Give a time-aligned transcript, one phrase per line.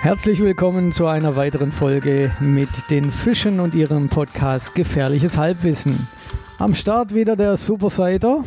[0.00, 6.06] Herzlich willkommen zu einer weiteren Folge mit den Fischen und ihrem Podcast Gefährliches Halbwissen.
[6.58, 8.44] Am Start wieder der Superseiter.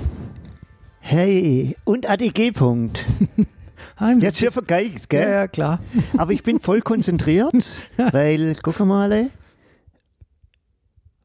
[1.01, 2.51] Hey, und ADG.
[2.53, 3.05] Punkt.
[4.19, 5.29] Jetzt hier vergeigt, ja, gell?
[5.29, 5.79] ja, klar.
[6.17, 7.53] Aber ich bin voll konzentriert,
[7.97, 9.29] weil, guck mal,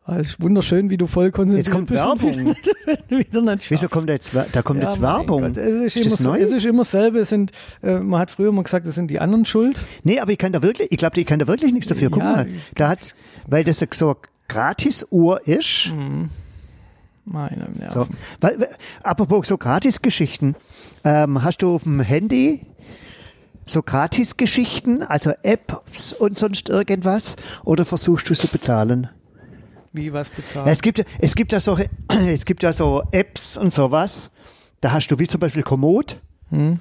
[0.09, 2.05] Es ist wunderschön, wie du voll konzentriert Jetzt kommt bist.
[2.05, 2.55] Werbung.
[3.69, 5.43] Wieso kommt jetzt, Wer- da kommt Ja, jetzt Werbung?
[5.43, 6.41] Gott, es, ist Ist immer, neu?
[6.41, 7.19] es ist immer dasselbe.
[7.19, 7.51] Es sind,
[7.83, 9.81] äh, man hat früher mal gesagt, es sind die anderen schuld.
[10.05, 12.11] Nee, aber ich kann da wirklich, ich glaube, ich kann da wirklich nichts dafür.
[12.11, 13.17] Guck Ja, mal, da hat,
[13.49, 14.17] weil das so
[14.49, 15.93] Gratis-Uhr ist,
[17.25, 17.91] Meine Nerven.
[17.91, 18.07] so,
[18.41, 20.55] weil, weil- apropos so Gratis-Geschichten,
[21.03, 22.63] ähm, hast du auf dem Handy
[23.65, 29.09] so Gratis-Geschichten, also Apps und sonst irgendwas, oder versuchst du zu bezahlen?
[29.97, 30.67] Wie was Ja, bezahlt?
[30.69, 31.77] es gibt, es gibt ja so,
[32.29, 34.33] es gibt ja so Apps und sowas.
[34.81, 36.21] Da hast du wie zum Beispiel Komoot.
[36.51, 36.81] Hm.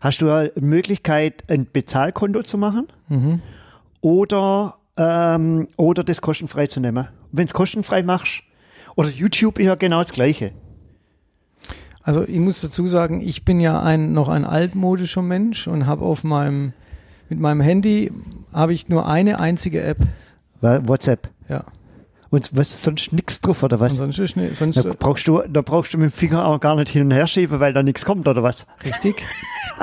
[0.00, 3.40] Hast du ja die Möglichkeit, ein Bezahlkonto zu machen Mhm.
[4.00, 7.08] oder, ähm, oder das kostenfrei zu nehmen.
[7.30, 8.42] Wenn es kostenfrei machst,
[8.96, 10.52] oder YouTube ist ja genau das Gleiche.
[12.02, 16.04] Also ich muss dazu sagen, ich bin ja ein, noch ein altmodischer Mensch und habe
[16.04, 16.72] auf meinem,
[17.28, 18.10] mit meinem Handy
[18.52, 19.98] habe ich nur eine einzige App.
[20.60, 21.28] WhatsApp.
[21.48, 21.64] Ja.
[22.32, 24.00] Und was, sonst nichts drauf, oder was?
[24.00, 26.76] Ansonsten ist ne, sonst Da brauchst, du, da brauchst du mit dem Finger auch gar
[26.76, 28.66] nicht hin und her schieben, weil da nichts kommt, oder was?
[28.84, 29.22] richtig.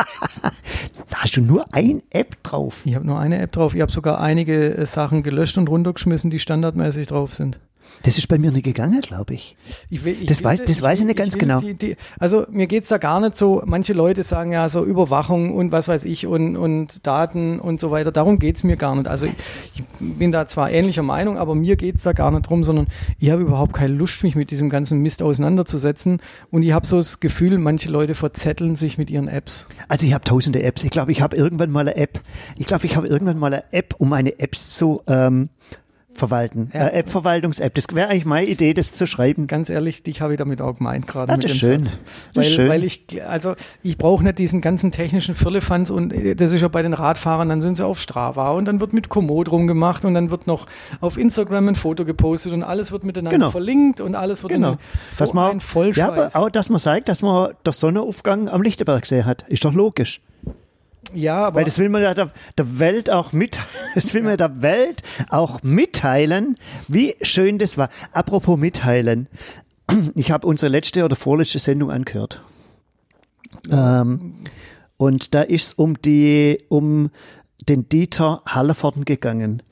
[1.10, 2.82] Da hast du nur ein App drauf.
[2.86, 3.74] Ich habe nur eine App drauf.
[3.74, 7.60] Ich habe sogar einige äh, Sachen gelöscht und runtergeschmissen, die standardmäßig drauf sind.
[8.04, 9.58] Das ist bei mir nicht gegangen, glaube ich.
[9.90, 11.60] Ich will, ich Das weiß- das weiß ich nicht ganz will genau.
[11.60, 15.54] Die, die, also mir geht's da gar nicht so, manche Leute sagen ja so Überwachung
[15.54, 18.12] und was weiß ich und, und Daten und so weiter.
[18.12, 19.08] Darum geht's mir gar nicht.
[19.08, 19.34] Also ich,
[19.76, 22.88] ich bin da zwar ähnlicher Meinung, aber mir geht's da gar nicht drum, sondern
[23.20, 26.22] ich habe überhaupt keine Lust, mich mit diesem ganzen Mist auseinanderzusetzen.
[26.52, 29.66] Und ich habe so das Gefühl, manche Leute verzetteln sich mit ihren Apps.
[29.88, 30.84] Also ich habe tausende Apps.
[30.84, 32.22] Ich glaube, ich habe irgendwann mal eine App.
[32.58, 35.50] Ich glaube, ich habe irgendwann mal eine App, um meine Apps zu ähm,
[36.20, 36.70] verwalten.
[36.74, 36.88] Ja.
[36.88, 37.74] Äh, App-Verwaltungs-App.
[37.74, 39.48] Das wäre eigentlich meine Idee, das zu schreiben.
[39.48, 41.84] Ganz ehrlich, dich habe ich damit auch gemeint gerade Ah, mit das dem ist schön.
[41.84, 42.00] Satz.
[42.34, 42.70] Das Weil, ist schön.
[42.70, 46.68] weil ich, also ich brauche nicht diesen ganzen technischen Firlefanz und äh, das ist ja
[46.68, 50.14] bei den Radfahrern, dann sind sie auf Strava und dann wird mit Komoot rumgemacht und
[50.14, 50.68] dann wird noch
[51.02, 53.50] auf Instagram ein Foto gepostet und alles wird miteinander Genau.
[53.52, 54.78] verlinkt und alles wird Genau.
[55.08, 55.98] so dass man, ein Vollscheiß.
[55.98, 59.46] ja, aber auch, dass man sagt, dass man den Sonnenaufgang am Lichterberg gesehen hat.
[59.48, 60.22] Ist doch logisch.
[61.14, 63.60] Ja, aber Weil das will man ja der, der Welt auch mit,
[63.96, 66.56] das will man der Welt auch mitteilen,
[66.88, 67.90] wie schön das war.
[68.12, 69.28] Apropos mitteilen.
[70.16, 72.42] Ich habe unsere letzte oder vorletzte Sendung angehört.
[73.72, 74.36] Ähm,
[74.98, 77.10] und da ist es um die, um
[77.68, 79.64] den Dieter Hallervorden gegangen,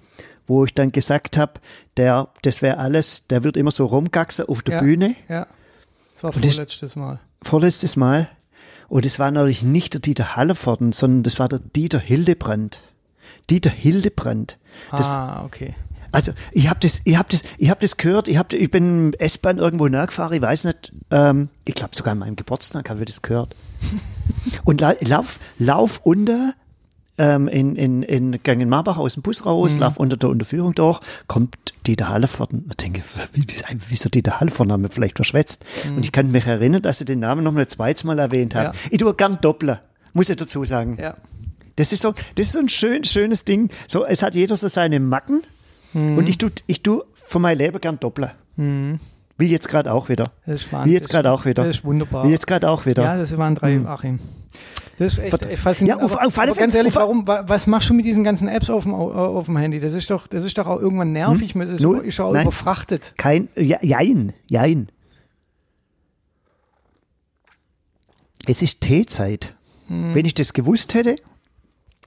[0.48, 1.54] wo ich dann gesagt habe,
[1.98, 4.81] der, das wäre alles, der wird immer so rumgaxen auf der Ja.
[4.81, 5.46] Bühne, ja,
[6.14, 7.19] das war vorletztes Mal.
[7.44, 8.28] vorletztes Mal.
[8.88, 12.81] Und es war natürlich nicht der Dieter Hallervorden, sondern das war der Dieter Hildebrand.
[13.50, 14.58] Dieter Hildebrand.
[14.92, 15.75] Das, ah, okay.
[16.12, 18.28] Also ich habe das, ich habe das, ich habe das gehört.
[18.28, 20.34] Ich habe, ich bin im S-Bahn irgendwo nachgefahren.
[20.34, 20.94] Ich weiß nicht.
[21.12, 23.56] Ähm, ich glaube sogar an meinem Geburtstag habe ich das gehört.
[24.64, 26.54] Und la lauf, lauf unter
[27.17, 31.00] ähm, in in in Gangen Marbach aus dem Bus raus, lauf unter der Unterführung durch,
[31.28, 31.55] kommt
[31.85, 32.66] Dieter Hallervorden.
[32.69, 33.01] Und denke,
[33.33, 33.45] wie,
[33.89, 35.66] wieso Dieter Hallervorden haben wir vielleicht verschwätzt?
[35.88, 38.75] Und ich kann mich erinnern, dass er den Namen noch ein zweites Mal erwähnt hat.
[38.75, 38.81] Ja.
[38.91, 39.81] Ich tue gern Doppler,
[40.13, 40.97] muss ich dazu sagen.
[41.00, 41.16] Ja.
[41.75, 43.69] Das ist so, das ist so ein schön, schönes Ding.
[43.88, 45.44] So, es hat jeder so seine Macken.
[45.94, 48.33] Und ich tu, ich tu von meinem Leben gern Doppler.
[49.38, 50.31] Wie jetzt gerade auch wieder.
[50.46, 51.64] Das ist Wie jetzt gerade auch wieder.
[51.64, 52.25] Das ist wunderbar.
[52.25, 53.03] Wie jetzt gerade auch wieder.
[53.03, 54.20] Ja, das waren drei, Achim.
[54.98, 56.02] Das ist echt, echt faszinierend.
[56.02, 58.72] Ja, auf- auf alle ganz ehrlich, warum, wa- was machst du mit diesen ganzen Apps
[58.72, 59.80] auf dem, Au- auf dem Handy?
[59.80, 61.53] Das ist doch, das ist doch auch irgendwann nervig.
[61.53, 61.92] Das ist, Hm?
[61.92, 62.00] Null.
[62.06, 62.42] ist doch auch Nein.
[62.44, 63.14] überfrachtet.
[63.16, 64.90] Kein, ja, jein, jein.
[68.48, 69.54] Es ist Teezeit.
[69.88, 70.16] Hm.
[70.16, 71.18] Wenn ich das gewusst hätte,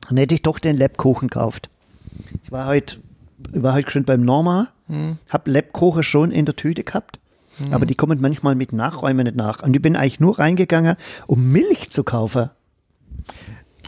[0.08, 1.68] dann hätte ich doch den Lebkuchen gekauft.
[2.42, 2.96] Ich war heute,
[3.52, 5.18] war heute schon beim Norma, Hm.
[5.28, 7.18] hab Lebkuchen schon in der Tüte gehabt,
[7.70, 9.62] aber die kommen manchmal mit Nachräumen nicht nach.
[9.62, 10.96] Und ich bin eigentlich nur reingegangen,
[11.26, 12.50] um Milch zu kaufen.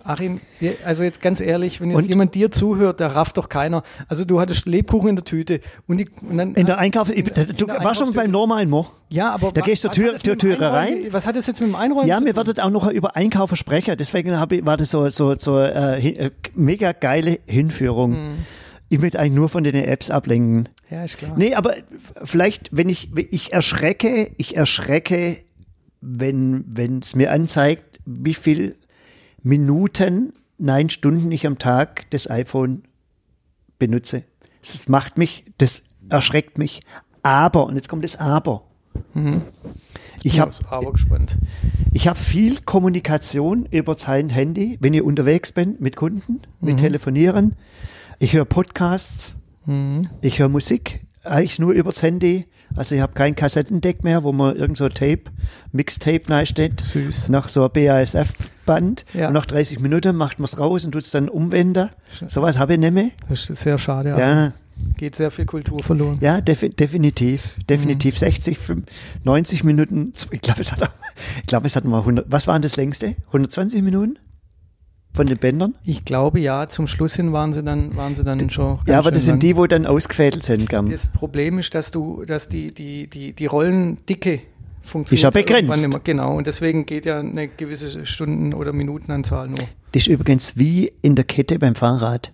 [0.04, 0.40] Achim,
[0.84, 2.08] also jetzt ganz ehrlich, wenn jetzt Und?
[2.08, 3.84] jemand dir zuhört, da rafft doch keiner.
[4.08, 7.18] Also du hattest Lebkuchen in der Tüte und, die, und dann In der Einkauf, ich,
[7.18, 8.88] in der du warst schon beim Norma in Mo.
[9.10, 10.96] ja, aber da gehst du Tür- Tür- Einräumen- rein.
[11.12, 13.96] Was hat das jetzt mit dem Einräumen Ja, mir werdet auch noch über Einkaufen sprechen.
[13.96, 18.12] Deswegen ich, war das so, so, so äh, äh, mega geile Hinführung.
[18.14, 18.34] Hm.
[18.92, 20.68] Ich möchte eigentlich nur von den Apps ablenken.
[20.90, 21.32] Ja, ist klar.
[21.34, 21.76] Nee, aber
[22.24, 25.38] vielleicht, wenn ich, ich erschrecke, ich erschrecke,
[26.02, 28.76] wenn, wenn es mir anzeigt, wie viel
[29.42, 32.82] Minuten, nein, Stunden ich am Tag das iPhone
[33.78, 34.24] benutze.
[34.60, 36.82] Das macht mich, das erschreckt mich.
[37.22, 38.64] Aber, und jetzt kommt das Aber.
[40.22, 40.52] Ich habe
[41.94, 47.56] ich hab viel Kommunikation über sein Handy, wenn ich unterwegs bin mit Kunden, mit Telefonieren.
[48.22, 49.32] Ich höre Podcasts,
[50.20, 52.46] ich höre Musik, eigentlich nur übers Handy.
[52.76, 55.22] Also ich habe kein Kassettendeck mehr, wo man irgend so Tape,
[55.72, 56.80] Mixtape reinsteht.
[56.80, 57.30] Süß.
[57.30, 59.06] Nach so einem BASF-Band.
[59.12, 59.26] Ja.
[59.26, 61.90] Und nach 30 Minuten macht man es raus und tut es dann umwenden.
[62.28, 63.10] Sowas habe ich nicht mehr.
[63.28, 64.10] Das ist sehr schade.
[64.10, 64.52] Ja.
[64.98, 66.18] Geht sehr viel Kultur verloren.
[66.20, 67.56] ja defi definitiv.
[67.68, 68.84] Definitiv 60, 5,
[69.24, 70.12] 90 Minuten.
[70.30, 70.88] Ich glaube, es hat,
[71.40, 72.26] ich glaube, es hat mal 100.
[72.30, 73.16] Was waren das längste?
[73.26, 74.20] 120 Minuten?
[75.14, 75.74] Von den Bändern?
[75.84, 78.78] Ich glaube ja, zum Schluss hin waren sie dann, waren sie dann schon.
[78.86, 80.90] Ja, aber das sind die, wo dann ausgefädelt sind, gern.
[80.90, 84.40] Das Problem ist, dass du, dass die, die, die, die Rollendicke
[84.82, 85.18] funktioniert.
[85.18, 85.88] Ist ja begrenzt.
[85.88, 86.00] mehr.
[86.02, 89.68] Genau, und deswegen geht ja eine gewisse Stunden- oder Minutenanzahl nur.
[89.92, 92.32] Das ist übrigens wie in der Kette beim Fahrrad.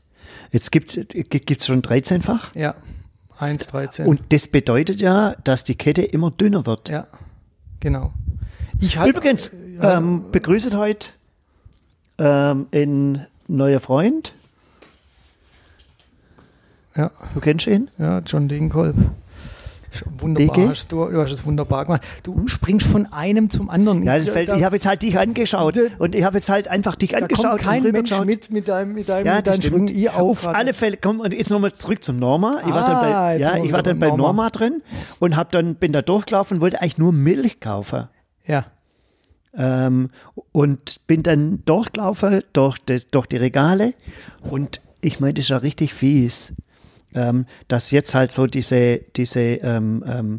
[0.52, 2.54] Jetzt gibt es schon 13-fach.
[2.54, 2.76] Ja,
[3.38, 4.06] 1, 13.
[4.06, 6.88] Und das bedeutet ja, dass die Kette immer dünner wird.
[6.88, 7.06] ja,
[7.80, 8.12] genau.
[8.80, 9.50] Ich halt, Übrigens,
[9.82, 11.08] ähm, begrüßet heute
[12.18, 14.34] ähm, ein neuer Freund.
[16.96, 17.88] ja, Du kennst ihn?
[17.98, 18.96] ja, John Degenkolb.
[20.18, 22.02] Wunderbar, hast du, du hast es wunderbar gemacht.
[22.22, 24.02] Du springst von einem zum anderen.
[24.02, 26.94] Ja, das fällt, ich habe jetzt halt dich angeschaut und ich habe jetzt halt einfach
[26.94, 29.64] dich da angeschaut kommt kein Mensch mit mit deinem, mit deinem, Ja, mit stimmt.
[29.64, 29.88] Sprüngen.
[29.88, 30.74] Ich auch Auf alle.
[30.74, 32.58] Fälle, komm, und jetzt nochmal zurück zum Norma.
[32.66, 34.22] Ich war dann Ah, bei, ja, ich war dann bei Norma.
[34.24, 34.82] Norma drin
[35.20, 38.08] und hab dann, bin da durchgelaufen und wollte eigentlich nur Milch kaufen.
[38.46, 38.66] Ja,
[39.58, 40.10] Ähm,
[40.52, 43.94] und bin dann durchgelaufen durch, das, durch die Regale
[44.50, 46.54] und ich meine, das ist ja richtig fies,
[47.14, 50.38] ähm, dass jetzt halt so diese, diese ähm, ähm,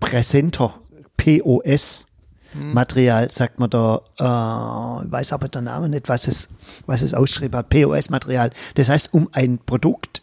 [0.00, 0.74] Präsenter,
[1.16, 2.06] POS,
[2.54, 6.48] Material, sagt man da, äh, weiß aber der Name nicht, was es,
[6.86, 8.50] was es ausgeschrieben hat, POS-Material.
[8.76, 10.22] Das heißt, um ein Produkt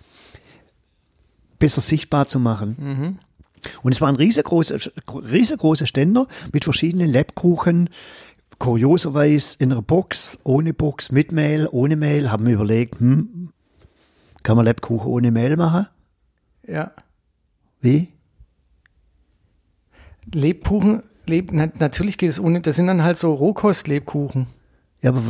[1.59, 3.19] besser sichtbar zu machen.
[3.81, 4.77] Und es waren riesengroße,
[5.07, 7.89] riesengroße Ständer mit verschiedenen Lebkuchen.
[8.59, 12.31] Kurioserweise in einer Box, ohne Box, mit Mehl, ohne Mehl.
[12.31, 13.49] Haben wir überlegt, hm,
[14.43, 15.87] kann man Lebkuchen ohne Mehl machen?
[16.67, 16.91] ja.
[17.81, 18.09] Wie?
[20.33, 24.47] Lebkuchen, Leb, na, natürlich geht es ohne, das sind dann halt so Rohkost-Lebkuchen.
[25.01, 25.21] Ja, aber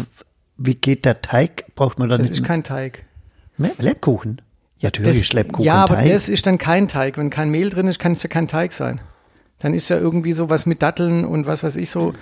[0.57, 1.65] wie geht der Teig?
[1.75, 3.05] Braucht man da Das nicht ist kein Teig.
[3.57, 3.71] mehr?
[4.83, 5.03] Lebkuchen?
[5.03, 6.11] Natürlich Das, ist Lebkuchen ja, aber Teig.
[6.11, 7.17] das ist dann kein Teig.
[7.17, 9.01] Wenn kein Mehl drin ist, kann es ja kein Teig sein.
[9.59, 12.13] Dann ist ja irgendwie so was mit Datteln und was weiß ich, so,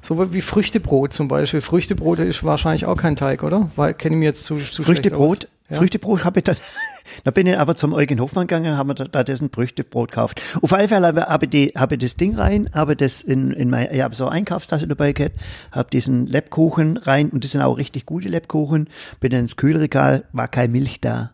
[0.00, 1.60] so wie Früchtebrot zum Beispiel.
[1.60, 3.70] Früchtebrot ist wahrscheinlich auch kein Teig, oder?
[3.76, 5.48] Weil kenne ich mir jetzt zu, zu Früchtebrot.
[5.68, 5.76] Ja.
[5.76, 6.56] Früchtebrot habe ich dann,
[7.24, 10.42] da bin ich aber zum Eugen Hofmann gegangen, haben wir da, da dessen Früchtebrot gekauft.
[10.62, 13.70] Auf alle Fälle habe, habe, die, habe ich das Ding rein, habe das in, in
[13.70, 15.36] mein, ich habe so eine Einkaufstasche dabei gehabt,
[15.70, 18.88] habe diesen Lebkuchen rein und das sind auch richtig gute Lebkuchen,
[19.20, 21.32] bin dann ins Kühlregal, war keine Milch da.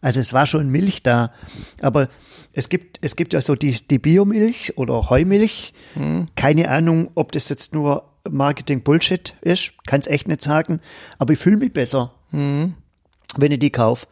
[0.00, 1.32] Also es war schon Milch da,
[1.82, 2.08] aber
[2.52, 5.74] es gibt, es gibt ja so die, die Biomilch oder Heumilch.
[6.36, 10.80] Keine Ahnung, ob das jetzt nur Marketing-Bullshit ist, kann es echt nicht sagen,
[11.18, 14.06] aber ich fühle mich besser, wenn ich die kaufe.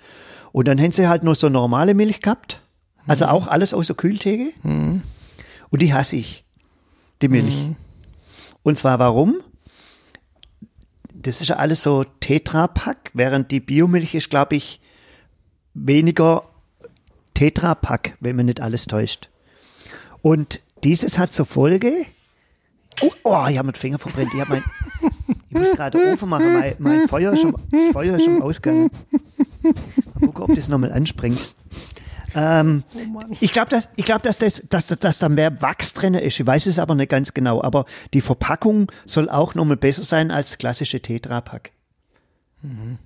[0.52, 2.62] Und dann haben sie halt nur so normale Milch gehabt,
[3.06, 4.52] also auch alles aus der Kühltheke.
[5.70, 6.44] Und die hasse ich,
[7.22, 7.66] die Milch.
[8.62, 9.36] Und zwar warum?
[11.12, 14.80] Das ist ja alles so Tetrapack, während die Biomilch ist, glaube ich,
[15.76, 16.44] weniger
[17.34, 19.28] Tetrapack, wenn man nicht alles täuscht.
[20.22, 21.92] Und dieses hat zur Folge.
[23.02, 24.32] Oh, oh ich habe meinen Finger verbrennt.
[24.34, 24.64] Ich, mein,
[25.50, 26.54] ich muss gerade Ofen machen.
[26.54, 28.90] Mein, mein Feuer ist schon, das Feuer ist schon ausgegangen.
[29.62, 29.74] Mal
[30.20, 31.54] gucken, ob das nochmal anspringt.
[32.34, 32.84] Ähm,
[33.40, 36.40] ich glaube, dass, ich glaub, dass, das, dass, dass da mehr Wachs drin ist.
[36.40, 37.62] Ich weiß es aber nicht ganz genau.
[37.62, 41.72] Aber die Verpackung soll auch nochmal besser sein als klassische Tetrapack.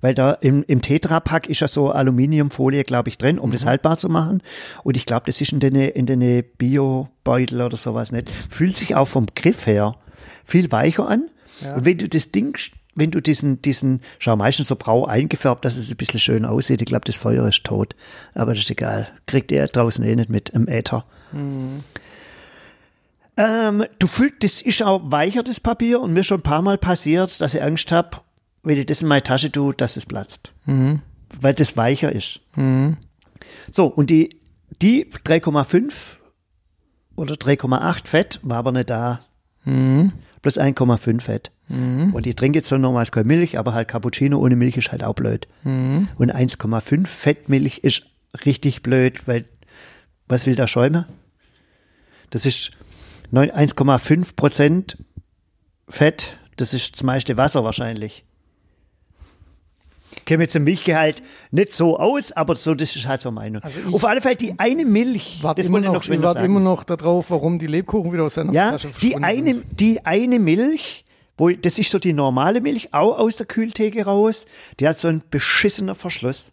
[0.01, 3.99] Weil da im, im Tetrapack ist ja so Aluminiumfolie, glaube ich, drin, um das haltbar
[3.99, 4.43] zu machen.
[4.85, 8.31] Und ich glaube, das ist in den, in den Bio-Beutel oder sowas nicht.
[8.31, 9.97] Fühlt sich auch vom Griff her
[10.45, 11.29] viel weicher an.
[11.75, 12.57] Und wenn du das Ding,
[12.95, 16.81] wenn du diesen, diesen, schau meistens so brau eingefärbt, dass es ein bisschen schön aussieht.
[16.81, 17.95] Ich glaube, das Feuer ist tot.
[18.35, 19.09] Aber das ist egal.
[19.27, 21.05] Kriegt ihr draußen eh nicht mit im Äther.
[23.37, 26.79] Ähm, du fühlst, das ist auch weicher, das Papier, und mir schon ein paar Mal
[26.79, 28.19] passiert, dass ich Angst habe,
[28.63, 30.53] wenn ich das in meine Tasche tue, dass es platzt.
[31.41, 32.41] Weil das weicher ist.
[33.71, 34.41] So, und die,
[34.83, 35.93] die 3,5
[37.17, 39.21] oder 3,8 Fett war aber nicht da.
[40.43, 41.51] Plus 1,5 Fett.
[42.15, 45.05] Und ich trinke jetzt so normals keine Milch, aber halt Cappuccino ohne Milch ist halt
[45.05, 45.47] auch blöd.
[46.19, 48.03] Und 1,5 Fettmilch ist
[48.45, 49.45] richtig blöd, weil
[50.27, 51.07] was will der Schäumer?
[52.31, 52.73] Das ist
[53.31, 54.97] neun- 1,5 Prozent
[55.89, 56.37] Fett.
[56.57, 58.25] Das ist das meiste Wasser wahrscheinlich.
[60.25, 63.63] Kenne jetzt im Milchgehalt nicht so aus, aber so, das ist halt so meine.
[63.63, 66.23] Also Auf alle Fälle die eine Milch, Warte das immer wollte ich noch, noch ich
[66.23, 66.47] warte sagen.
[66.47, 69.81] immer noch darauf, warum die Lebkuchen wieder aus seiner ja, Flasche die eine, sind.
[69.81, 71.05] die eine Milch,
[71.37, 74.47] wo, das ist so die normale Milch, auch aus der Kühltheke raus,
[74.79, 76.53] die hat so einen beschissener Verschluss.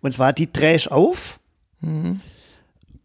[0.00, 1.40] Und zwar, die drehst auf.
[1.80, 2.20] Mhm.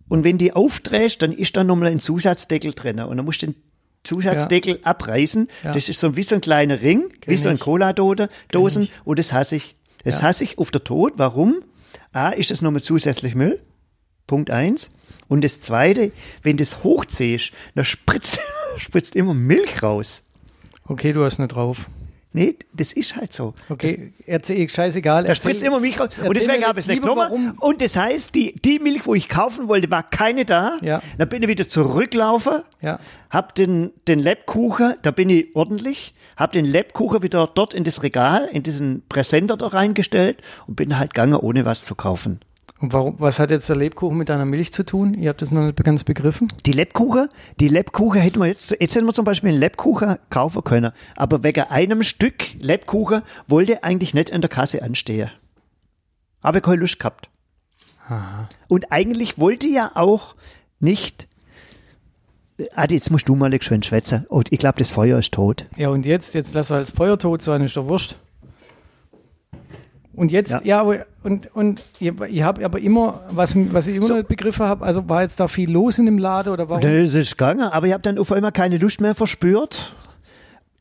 [0.08, 3.00] Und wenn die aufdrehst, dann ist da nochmal ein Zusatzdeckel drin.
[3.00, 3.56] Und dann musst du den
[4.04, 5.48] Zusatzdeckel abreißen.
[5.64, 5.72] Ja.
[5.72, 7.60] Das ist so wie so ein kleiner Ring, wie so ein.
[7.60, 8.90] Cola-Dosen.
[9.06, 9.76] Und das hasse ich.
[10.04, 10.28] Das Ja.
[10.28, 11.14] hasse ich auf der Tod.
[11.18, 11.64] Warum?
[12.12, 13.60] A, ist das nochmal zusätzlich Müll.
[14.28, 14.92] Punkt eins.
[15.28, 16.12] Und das zweite,
[16.44, 18.40] wenn das hochziehst, dann spritzt,
[18.78, 20.24] spritzt immer Milch raus.
[20.86, 21.88] Okay, du hast nicht drauf.
[22.32, 23.56] Nee, das ist halt so.
[23.70, 25.24] Okay, erzähl, scheißegal.
[25.24, 26.10] Da spritzt immer Milch raus.
[26.24, 27.22] Und deswegen ich es lieber, genommen.
[27.32, 30.78] warum- Und das heißt, die, die Milch, wo ich kaufen wollte, war keine da.
[30.84, 31.02] Ja.
[31.18, 32.62] Dann bin ich wieder zurücklaufen.
[32.82, 33.00] Ja.
[33.32, 38.04] Hab den, den Lebkuchen, da bin ich ordentlich, hab den Lebkuchen wieder dort in das
[38.04, 42.42] Regal, in diesen Präsenter da reingestellt und bin halt gegangen, ohne was zu kaufen.
[42.80, 45.14] Und warum, was hat jetzt der Lebkuchen mit deiner Milch zu tun?
[45.14, 46.48] Ihr habt das noch nicht ganz begriffen.
[46.66, 47.28] Die Lebkuchen,
[47.60, 51.44] die Lebkuchen hätten wir jetzt, jetzt hätten wir zum Beispiel einen Lebkuchen kaufen können, aber
[51.44, 55.30] wegen einem Stück Lebkuchen wollte eigentlich nicht an der Kasse anstehen.
[56.42, 57.30] Habe keine Lust gehabt.
[58.70, 60.36] Und eigentlich wollte ja auch
[60.80, 61.28] nicht,
[62.76, 64.26] Adi, jetzt musst du mal schön schwätzen.
[64.30, 65.66] Und ich glaube, das Feuer ist tot.
[65.76, 68.16] Ja, und jetzt, jetzt lass als Feuer tot sein, ist doch wurscht.
[70.14, 70.84] Und jetzt, Ja.
[70.84, 74.16] ja, und, und ihr, ihr habt aber immer, was, was ich immer So.
[74.16, 76.82] nicht begriffen habe, also war jetzt da viel los in dem Laden oder warum?
[76.82, 79.96] Das ist gegangen, aber ich habe dann auf einmal keine Lust mehr verspürt.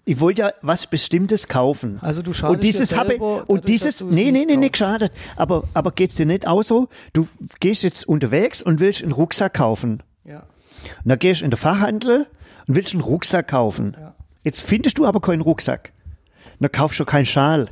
[0.06, 1.98] Ich wollte ja was Bestimmtes kaufen.
[2.00, 4.72] Also du schadest und dieses dir habe selber und dieses es nee nee nee nicht
[4.72, 6.88] geschadet, aber aber geht's dir nicht auch so?
[7.12, 7.28] Du
[7.60, 10.02] gehst jetzt unterwegs und willst einen Rucksack kaufen.
[10.24, 10.38] Ja.
[11.04, 12.26] Und dann gehst du in den Fachhandel
[12.66, 13.94] und willst einen Rucksack kaufen.
[14.00, 14.14] Ja.
[14.44, 15.92] Jetzt findest du aber keinen Rucksack.
[16.58, 17.68] Dann kaufst du keinen Schal.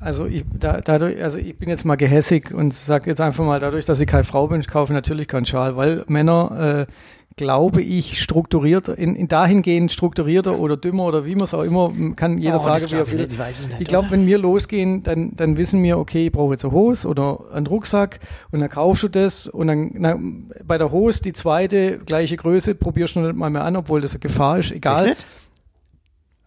[0.00, 3.60] Also ich, da, dadurch, also ich bin jetzt mal gehässig und sage jetzt einfach mal,
[3.60, 6.92] dadurch, dass ich keine Frau bin, ich kaufe natürlich keinen Schal, weil Männer, äh,
[7.36, 11.92] glaube ich, strukturiert, in, in dahingehend strukturierter oder dümmer oder wie man es auch immer,
[12.16, 13.28] kann jeder Oh, sagen, wie er ich will.
[13.30, 16.32] ich weiß es nicht, Ich glaube, wenn wir losgehen, dann, dann wissen wir, okay, ich
[16.32, 18.20] brauche jetzt eine Hose oder einen Rucksack
[18.52, 20.18] und dann kaufst du das und dann na,
[20.64, 24.12] bei der Hose die zweite, gleiche Größe, probierst du nicht mal mehr an, obwohl das
[24.12, 25.14] eine Gefahr ist, egal.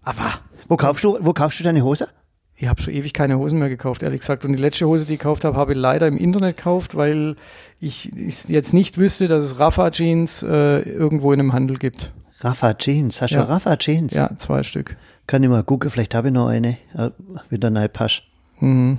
[0.01, 0.31] Aber
[0.67, 2.07] Wo kaufst du wo kaufst du deine Hose?
[2.63, 4.45] Ich habe schon ewig keine Hosen mehr gekauft, ehrlich gesagt.
[4.45, 7.35] Und die letzte Hose, die ich gekauft habe, habe ich leider im Internet gekauft, weil
[7.79, 8.09] ich
[8.47, 12.11] jetzt nicht wüsste, dass es Rafa Jeans äh, irgendwo in einem Handel gibt.
[12.39, 13.21] Rafa Jeans.
[13.21, 13.43] Hast Ja.
[13.43, 14.13] du Rafa Jeans?
[14.15, 14.95] Ja, zwei Stück.
[15.27, 16.77] Kann ich mal gucken, vielleicht habe ich noch eine.
[16.95, 17.09] äh,
[17.49, 18.23] Wieder neu passt.
[18.59, 18.97] Mhm.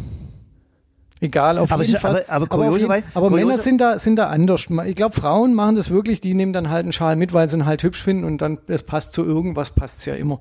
[1.20, 2.24] Egal, auf Aber jeden es- Fall.
[2.28, 4.66] aber- aber auf jeden- aber kuriose- Männer sind da, sind da anders.
[4.86, 7.56] Ich glaube, Frauen machen das wirklich, die nehmen dann halt einen Schal mit, weil sie
[7.56, 10.40] ihn halt hübsch finden und dann, das passt zu irgendwas, passt es ja immer.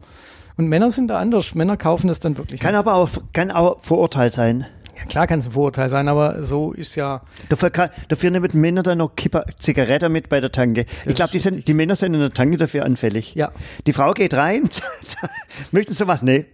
[0.57, 1.55] Und Männer sind da anders.
[1.55, 2.59] Männer kaufen das dann wirklich.
[2.61, 2.79] Kann nicht.
[2.79, 4.65] aber auch, kann auch Vorurteil sein.
[4.97, 7.21] ja, klar kann es ein Vorurteil sein, aber so ist ja.
[7.49, 10.85] Dafür, kann, dafür nehmen Männer dann noch Kipper, Zigarette mit bei der Tanke.
[11.05, 13.33] ich glaube, die, sind- die Männer sind in der Tanke dafür anfällig.
[13.35, 13.51] Ja.
[13.87, 14.69] Die Frau geht rein,
[15.71, 16.21] möchten Sie was?
[16.21, 16.45] Nee.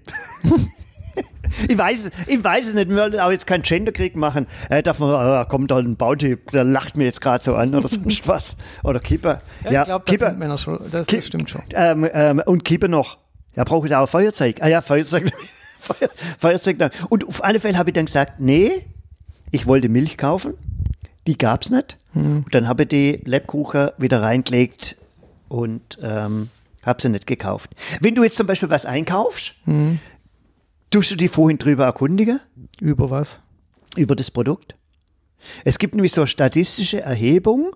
[1.68, 4.48] ich weiß, es- ich weiß es nicht, wir wollen auch jetzt keinen Genderkrieg machen.
[4.70, 7.76] Äh, darf man, äh, kommt da ein Bounty, der lacht mir jetzt gerade so an
[7.76, 8.56] oder sonst was.
[8.84, 9.42] Oder Kipper.
[9.70, 10.30] Ja, ich glaube, das Kipper.
[10.30, 10.80] sind Männer schon.
[10.90, 11.64] Das, Ki- das stimmt schon.
[11.74, 13.18] Ähm, ähm, und Kipper noch.
[13.60, 14.62] Ja, brauche ich auch Feuerzeug.
[14.62, 15.34] Ah ja, Feuerzeug.
[15.82, 16.78] Feuer, Feuerzeug.
[17.10, 18.72] Und auf alle Fälle habe ich dann gesagt, nee,
[19.52, 20.54] ich wollte Milch kaufen.
[21.28, 21.98] Die gab's nicht.
[22.14, 24.96] Und dann habe ich die Lebkuchen wieder reingelegt
[25.50, 26.50] und ähm,
[26.84, 27.72] habe sie nicht gekauft.
[28.00, 29.56] Wenn du jetzt zum Beispiel was einkaufst,
[30.90, 32.40] tust du die vorhin drüber erkundigen
[32.80, 33.42] Über was?
[33.98, 34.76] über das Produkt.
[35.66, 37.76] Es gibt nämlich so eine statistische Erhebung,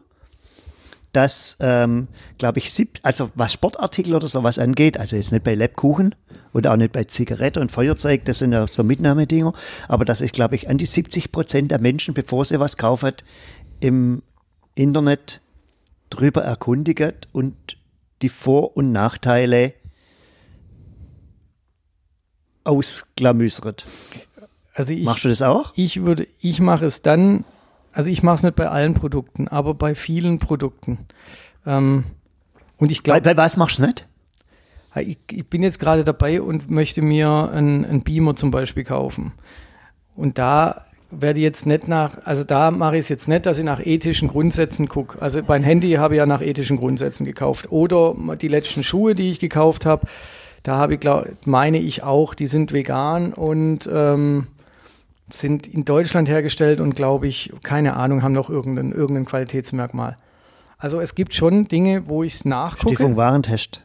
[1.13, 5.55] dass, ähm, glaube ich, sieb, also was Sportartikel oder sowas angeht, also jetzt nicht bei
[5.55, 6.15] Lebkuchen
[6.51, 9.53] und auch nicht bei Zigarette und Feuerzeug, das sind ja so Mitnahmedinger,
[9.87, 13.13] aber dass ich, glaube ich, an die 70 Prozent der Menschen, bevor sie was kaufen,
[13.79, 14.23] im
[14.75, 15.41] Internet
[16.09, 17.55] drüber erkundigt und
[18.21, 19.73] die Vor- und Nachteile
[22.63, 23.85] ausklamüsert.
[24.73, 25.73] Also ich, Machst du das auch?
[25.75, 27.45] ich würde, ich mache es dann,
[27.93, 30.99] also ich mache es nicht bei allen Produkten, aber bei vielen Produkten.
[31.65, 32.03] Ähm,
[32.77, 34.07] und ich Bei, glaube, bei was machst du nicht?
[35.01, 39.31] ich, ich bin jetzt gerade dabei und möchte mir einen, einen Beamer zum Beispiel kaufen.
[40.15, 43.57] Und da werde ich jetzt nicht nach, also da mache ich es jetzt nicht, dass
[43.57, 45.21] ich nach ethischen Grundsätzen gucke.
[45.21, 47.71] Also mein Handy habe ich ja nach ethischen Grundsätzen gekauft.
[47.71, 50.07] Oder die letzten Schuhe, die ich gekauft habe,
[50.63, 54.47] da habe ich, glaub, meine ich auch, die sind vegan und ähm,
[55.29, 60.17] sind in Deutschland hergestellt und glaube ich, keine Ahnung, haben noch irgendein, irgendein Qualitätsmerkmal.
[60.77, 62.95] Also es gibt schon Dinge, wo ich es nachgucke.
[62.95, 63.83] Stiftung Warentest.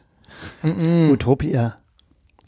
[1.11, 1.77] Utopia.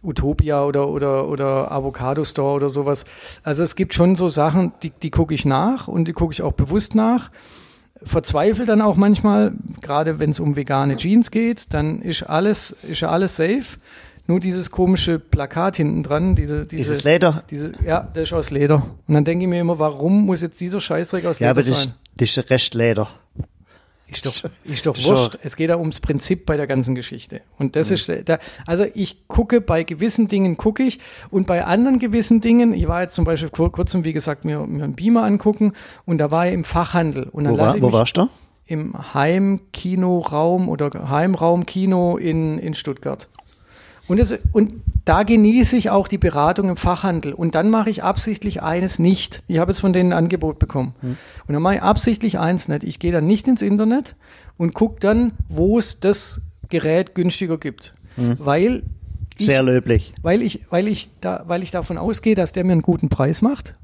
[0.03, 3.05] Utopia oder, oder, oder Avocado Store oder sowas.
[3.43, 6.41] Also es gibt schon so Sachen, die, die gucke ich nach und die gucke ich
[6.41, 7.31] auch bewusst nach.
[8.03, 13.01] Verzweifle dann auch manchmal, gerade wenn es um vegane Jeans geht, dann ist alles, ist
[13.01, 13.77] ja alles safe.
[14.31, 17.43] Nur dieses komische Plakat hinten dran, diese, diese, Dieses Leder.
[17.49, 18.75] Diese, ja, der ist aus Leder.
[19.05, 21.63] Und dann denke ich mir immer, warum muss jetzt dieser Scheißdreck aus Leder Ja, aber
[21.63, 21.93] das, sein?
[22.15, 23.09] das ist Restleder.
[24.07, 25.37] Ist doch, ist doch wurscht.
[25.43, 27.41] Es geht ja ums Prinzip bei der ganzen Geschichte.
[27.59, 31.99] Und das ist, da, also ich gucke bei gewissen Dingen gucke ich und bei anderen
[31.99, 35.23] gewissen Dingen, ich war jetzt zum Beispiel vor kurzem, wie gesagt, mir, mir einen Beamer
[35.23, 35.73] angucken
[36.05, 37.23] und da war ich im Fachhandel.
[37.33, 38.29] Und dann Wo, war, ich wo warst du?
[38.65, 43.27] im Heimkinoraum oder Heimraumkino in, in Stuttgart.
[44.07, 44.73] Und, es, und
[45.05, 47.33] da genieße ich auch die Beratung im Fachhandel.
[47.33, 49.43] Und dann mache ich absichtlich eines nicht.
[49.47, 50.93] Ich habe jetzt von denen ein Angebot bekommen.
[51.01, 51.17] Hm.
[51.47, 52.83] Und dann mache ich absichtlich eins nicht.
[52.83, 54.15] Ich gehe dann nicht ins Internet
[54.57, 57.93] und gucke dann, wo es das Gerät günstiger gibt.
[58.37, 58.83] Weil
[59.37, 59.45] ich.
[59.45, 60.13] Sehr löblich.
[60.21, 63.41] weil ich, weil ich da, weil ich davon ausgehe, dass der mir einen guten Preis
[63.41, 63.75] macht.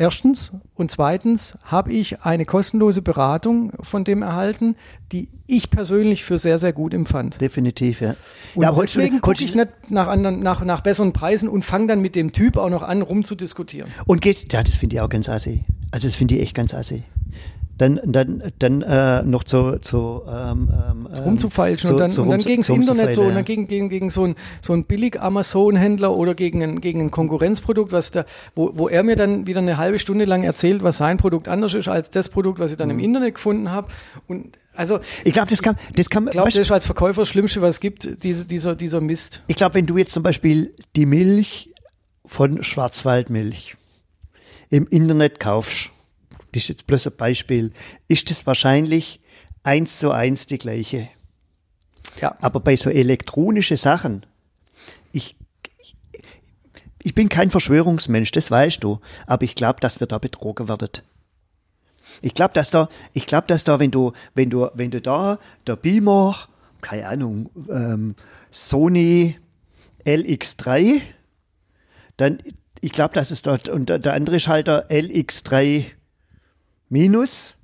[0.00, 0.52] Erstens.
[0.76, 4.76] Und zweitens habe ich eine kostenlose Beratung von dem erhalten,
[5.10, 7.40] die ich persönlich für sehr, sehr gut empfand.
[7.40, 8.14] Definitiv, ja.
[8.54, 12.00] Und ja, deswegen gucke ich nicht nach, anderen, nach, nach besseren Preisen und fange dann
[12.00, 13.90] mit dem Typ auch noch an, rumzudiskutieren.
[14.06, 15.64] Und geht, ja, das finde ich auch ganz assi.
[15.90, 17.02] Also das finde ich echt ganz assi.
[17.78, 22.30] Dann, dann, dann äh, noch zu, zu ähm, ähm, rumzufeilschen so- und dann, so und
[22.30, 26.12] dann gegen das Internet so und dann gegen, gegen, gegen so ein, so ein Billig-Amazon-Händler
[26.14, 28.24] oder gegen ein, gegen ein Konkurrenzprodukt, was da,
[28.56, 31.74] wo, wo er mir dann wieder eine halbe Stunde lang erzählt, was sein Produkt anders
[31.74, 32.98] ist als das Produkt, was ich dann Mhm.
[32.98, 33.88] im Internet gefunden habe.
[34.26, 37.28] Und also Ich glaube, das kann, das kann, ich glaube, das ist als Verkäufer das
[37.28, 39.42] Schlimmste, was es gibt, diese, dieser, dieser Mist.
[39.46, 41.72] ich glaube, wenn du jetzt zum Beispiel die Milch
[42.24, 43.76] von Schwarzwaldmilch
[44.70, 45.90] im Internet kaufst,
[46.52, 47.72] das ist jetzt bloß ein Beispiel,
[48.08, 49.20] ist das wahrscheinlich
[49.62, 51.08] eins zu eins die gleiche.
[52.20, 52.36] Ja.
[52.40, 54.26] Aber bei so elektronischen Sachen,
[55.12, 55.36] ich,
[55.82, 55.96] ich,
[57.02, 61.02] ich bin kein Verschwörungsmensch, das weißt du, aber ich glaube, dass wir da betrogen werden.
[62.22, 65.38] Ich glaube, dass da, ich glaube, dass da, wenn du, wenn du, wenn du da
[65.66, 66.36] der Beamer,
[66.80, 68.16] keine Ahnung, ähm,
[68.50, 69.38] Sony
[70.04, 71.00] LX3,
[72.16, 72.38] dann,
[72.80, 75.84] ich glaube, dass es dort, und der der andere ist halt der LX3
[76.88, 77.56] Minus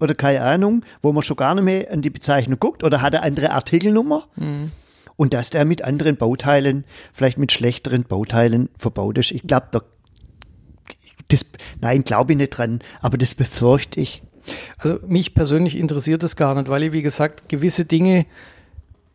[0.00, 3.14] oder keine Ahnung, wo man schon gar nicht mehr an die Bezeichnung guckt oder hat
[3.14, 4.28] eine andere Artikelnummer.
[5.16, 9.32] Und dass der mit anderen Bauteilen, vielleicht mit schlechteren Bauteilen verbaut ist.
[9.32, 9.80] Ich glaube, da,
[11.26, 11.46] das,
[11.80, 14.22] nein, glaube ich nicht dran, aber das befürchte ich.
[14.78, 18.26] Also mich persönlich interessiert das gar nicht, weil ich, wie gesagt, gewisse Dinge,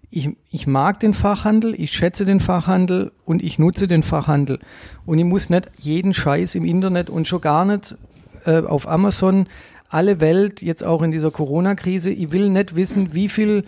[0.10, 4.60] ich, ich mag den Fachhandel, ich schätze den Fachhandel und ich nutze den Fachhandel.
[5.06, 7.98] Und ich muss nicht jeden Scheiß im Internet und schon gar nicht
[8.46, 9.48] äh, auf Amazon,
[9.90, 13.64] alle Welt, jetzt auch in dieser Corona-Krise, ich will nicht wissen, wie viel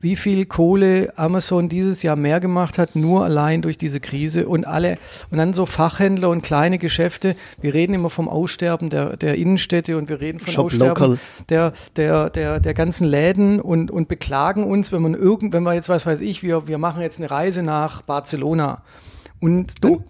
[0.00, 4.66] wie viel Kohle Amazon dieses Jahr mehr gemacht hat, nur allein durch diese Krise und
[4.66, 4.96] alle,
[5.30, 7.36] und dann so Fachhändler und kleine Geschäfte.
[7.60, 11.18] Wir reden immer vom Aussterben der, der Innenstädte und wir reden von Shop Aussterben local.
[11.50, 15.74] der, der, der, der ganzen Läden und, und beklagen uns, wenn man irgend, wenn wir
[15.74, 18.82] jetzt, was weiß ich, wir, wir machen jetzt eine Reise nach Barcelona.
[19.38, 20.02] Und du?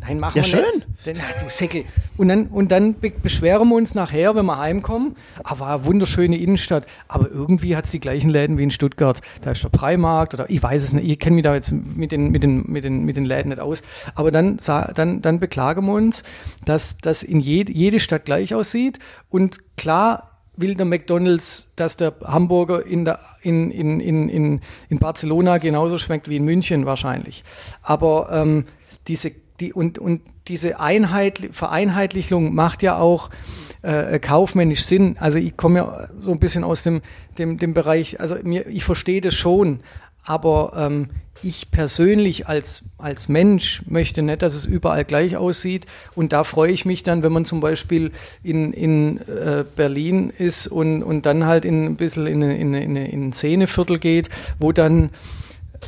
[0.00, 0.64] Nein, machen Ja, wir schön.
[0.64, 0.86] nicht.
[1.06, 1.84] Denn, ah, du Säckel.
[2.16, 5.16] Und dann, und dann be beschweren wir uns nachher, wenn wir heimkommen.
[5.44, 6.86] Ah, war eine wunderschöne Innenstadt.
[7.08, 9.20] Aber irgendwie hat es die gleichen Läden wie in Stuttgart.
[9.42, 11.08] Da ist der Freimarkt oder ich weiß es nicht.
[11.08, 13.60] Ich kenne mich da jetzt mit den, mit, den, mit, den, mit den Läden nicht
[13.60, 13.82] aus.
[14.14, 14.58] Aber dann,
[14.94, 16.22] dann, dann beklagen wir uns,
[16.64, 18.98] dass das in jed jede Stadt gleich aussieht.
[19.30, 24.98] Und klar will der McDonalds, dass der Hamburger in, der, in, in, in, in, in
[24.98, 27.42] Barcelona genauso schmeckt wie in München wahrscheinlich.
[27.82, 28.64] Aber ähm,
[29.08, 33.30] diese, die, und, und diese Einheit, Vereinheitlichung macht ja auch
[33.82, 35.16] äh, kaufmännisch Sinn.
[35.18, 37.02] Also ich komme ja so ein bisschen aus dem,
[37.38, 39.80] dem, dem Bereich, also mir, ich verstehe das schon,
[40.24, 41.08] aber ähm,
[41.42, 45.86] ich persönlich als, als Mensch möchte nicht, dass es überall gleich aussieht.
[46.14, 48.12] Und da freue ich mich dann, wenn man zum Beispiel
[48.44, 52.96] in, in äh, Berlin ist und, und dann halt in, ein bisschen in, in, in,
[52.96, 55.10] in ein Szeneviertel geht, wo dann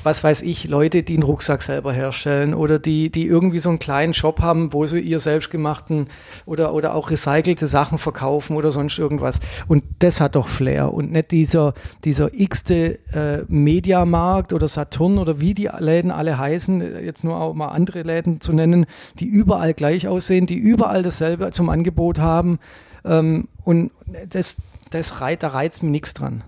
[0.03, 3.79] was weiß ich, Leute, die einen Rucksack selber herstellen oder die, die irgendwie so einen
[3.79, 6.07] kleinen Shop haben, wo sie ihr selbstgemachten
[6.47, 9.41] oder, oder auch recycelte Sachen verkaufen oder sonst irgendwas.
[9.69, 15.41] Und das hat doch Flair und nicht dieser, dieser x-te äh, Mediamarkt oder Saturn oder
[15.41, 18.87] wie die Läden alle heißen, äh, jetzt nur auch mal andere Läden zu nennen,
[19.21, 22.59] die überall gleich aussehen, die überall dasselbe zum Angebot haben.
[23.05, 23.93] Ähm, und
[24.29, 24.57] das,
[24.91, 26.45] das reit, da reizt mir nichts dran.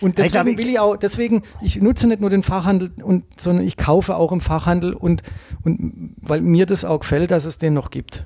[0.00, 3.24] Und ich deswegen glaube, will ich auch, deswegen, ich nutze nicht nur den Fachhandel, und,
[3.40, 5.22] sondern ich kaufe auch im Fachhandel und,
[5.62, 8.24] und weil mir das auch gefällt, dass es den noch gibt.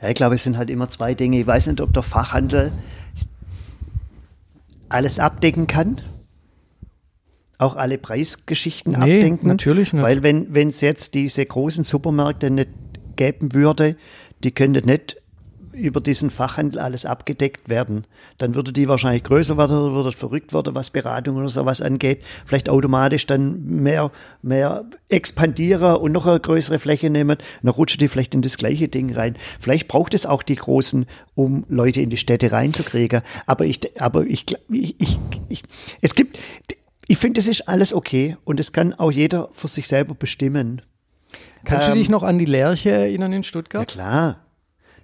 [0.00, 1.40] Ja, ich glaube, es sind halt immer zwei Dinge.
[1.40, 2.72] Ich weiß nicht, ob der Fachhandel
[4.88, 6.00] alles abdecken kann.
[7.58, 9.48] auch alle Preisgeschichten Nee, abdenken.
[9.48, 10.02] natürlich nicht.
[10.02, 12.68] Weil wenn es jetzt diese großen Supermärkte nicht
[13.16, 13.96] geben würde,
[14.44, 15.16] die könnten nicht
[15.76, 18.06] über diesen Fachhandel alles abgedeckt werden.
[18.38, 22.22] Dann würde die wahrscheinlich größer werden oder würde verrückt werden, was Beratung oder sowas angeht.
[22.44, 24.10] Vielleicht automatisch dann mehr,
[24.42, 27.36] mehr expandieren und noch eine größere Fläche nehmen.
[27.62, 29.36] Dann rutschen die vielleicht in das gleiche Ding rein.
[29.60, 33.20] Vielleicht braucht es auch die Großen, um Leute in die Städte reinzukriegen.
[33.46, 35.62] Aber ich, aber ich, ich, ich, ich
[36.00, 36.38] es gibt,
[37.06, 40.82] ich finde, es ist alles okay und es kann auch jeder für sich selber bestimmen.
[41.64, 43.88] Kannst Ähm, du dich noch an die Lerche erinnern in Ja Stuttgart?
[43.88, 44.45] klar.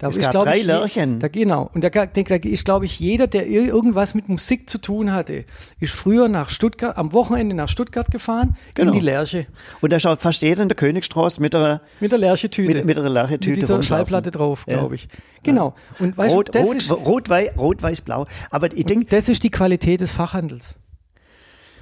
[0.02, 1.20] Da Es ist, gab drei ich, Lerchen.
[1.20, 1.70] Da, genau.
[1.72, 5.44] Und da, da ist, glaube ich, jeder, der ir- irgendwas mit Musik zu tun hatte,
[5.78, 8.90] ist früher nach Stuttgart, am Wochenende nach Stuttgart gefahren, Genau.
[8.92, 9.46] in die Lerche.
[9.80, 12.78] Und da schaut fast jeder in der Königstraße mit einer, Mit der Lerche-Tüte.
[12.78, 13.80] mit, mit einer Lerche-Tüte Mit dieser.
[13.80, 14.78] Schallplatte drauf, Ja.
[14.78, 15.06] glaube ich.
[15.44, 15.76] Genau.
[16.00, 18.26] Und weißt Rot, du, das rot, ist, rot, weiß, rot, weiß, blau.
[18.50, 20.78] Aber ich denke, das ist die Qualität des Fachhandels.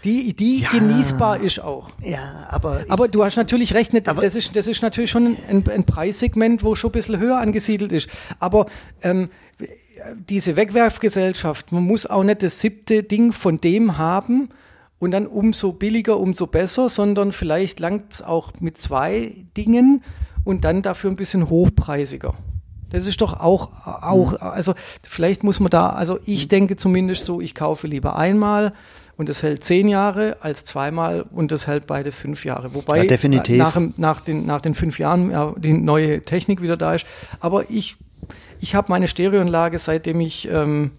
[0.05, 1.91] Die, die genießbar ist auch.
[2.03, 5.37] ja, aber, Aber du hast natürlich recht, nicht, Aber- das, ist, das ist natürlich schon
[5.49, 8.09] ein, ein Preissegment, wo schon ein bisschen höher angesiedelt ist.
[8.39, 8.67] Aber
[9.03, 9.29] ähm,
[10.29, 14.49] diese Wegwerfgesellschaft, man muss auch nicht das siebte Ding von dem haben
[14.99, 20.03] und dann umso billiger, umso besser, sondern vielleicht langt es auch mit zwei Dingen
[20.45, 22.35] und dann dafür ein bisschen hochpreisiger.
[22.91, 27.41] Das ist doch auch, auch, also vielleicht muss man da, also ich denke zumindest so,
[27.41, 28.73] ich kaufe lieber einmal
[29.21, 32.73] und das hält zehn Jahre als zweimal und das hält beide fünf Jahre.
[32.75, 33.07] Wobei Ja, äh,
[33.59, 37.05] Nach, nach, den, nach den fünf Jahren ja, die neue Technik wieder da ist.
[37.39, 37.97] Aber ich,
[38.61, 40.93] ich habe meine Stereoanlage, seitdem ich, ähm,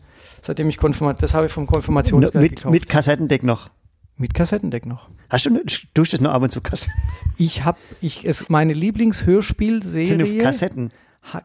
[0.44, 2.72] seitdem ich konfirmiert, das habe ich vom Konfirmationsgeld mit, gekauft.
[2.72, 3.70] mit Kassettendeck noch.
[4.18, 5.10] mit Kassettendeck noch.
[5.30, 6.94] Hast du, nicht- tust du das noch ab und zu Kassetten?
[7.38, 10.92] Ich habe, ich, es, meine Sind auf Lieblingshörspielserie Kassetten.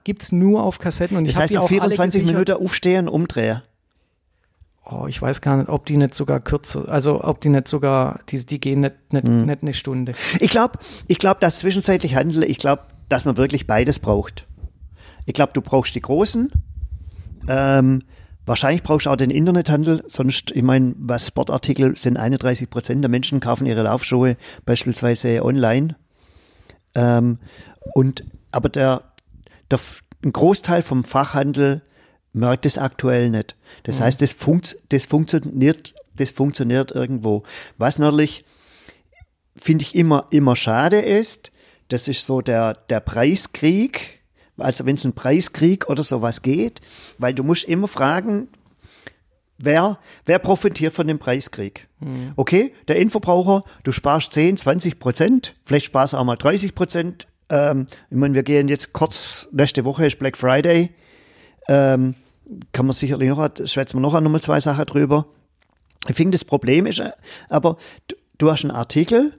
[0.04, 2.48] gibt es nur auf Kassetten und ich Das habe heißt, die auch alle 24 gesichert.
[2.48, 3.62] Minuten aufstehen, umdrehen.
[4.88, 8.20] Oh, ich weiß gar nicht, ob die nicht sogar kürzer, also ob die nicht sogar,
[8.28, 9.46] die, die gehen nicht, nicht, Hm.
[9.46, 10.12] nicht eine Stunde.
[10.38, 14.46] Ich glaube, ich glaube, dass zwischenzeitlich handeln, ich glaube, dass man wirklich beides braucht.
[15.24, 16.52] Ich glaube, du brauchst die Großen.
[17.48, 18.02] Ähm,
[18.44, 20.04] wahrscheinlich brauchst du auch den Internethandel.
[20.06, 25.96] Sonst, ich meine, was Sportartikel sind 31 Prozent der Menschen kaufen ihre Laufschuhe beispielsweise online.
[26.94, 27.38] Ähm,
[27.92, 28.22] und,
[28.52, 29.02] aber der,
[29.70, 29.80] der,
[30.24, 31.82] ein Großteil vom Fachhandel
[32.36, 33.56] merkt es aktuell nicht.
[33.84, 37.42] Das heißt, das, funkt, das funktioniert, das funktioniert irgendwo.
[37.78, 38.44] Was natürlich
[39.56, 41.50] finde ich immer, immer schade ist,
[41.88, 44.20] das ist so der, der Preiskrieg,
[44.58, 46.82] also wenn es einen Preiskrieg oder sowas geht,
[47.18, 48.48] weil du musst immer fragen,
[49.56, 51.88] wer, wer profitiert von dem Preiskrieg?
[52.36, 57.28] Okay, der Endverbraucher, du sparst 10, 20 Prozent, vielleicht sparst du auch mal 30 Prozent.
[57.48, 60.90] Ähm, ich meine, wir gehen jetzt kurz, nächste Woche ist Black Friday,
[61.68, 62.14] ähm,
[62.72, 65.26] kann man sicherlich noch, schwätzen wir noch einmal zwei Sachen drüber.
[66.08, 67.12] Ich finde, das Problem ist, äh,
[67.48, 67.76] aber
[68.08, 69.32] du, du hast einen Artikel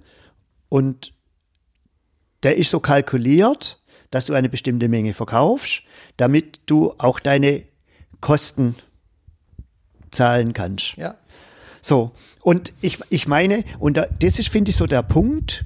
[0.70, 1.14] und
[2.44, 5.84] der ist so kalkuliert, dass du eine bestimmte Menge verkaufst,
[6.18, 7.64] damit du auch deine
[8.22, 8.76] Kosten
[10.12, 10.96] zahlen kannst.
[10.98, 11.16] Ja.
[11.82, 15.66] So, und ich, ich meine, und da, das ist, finde ich, so der Punkt,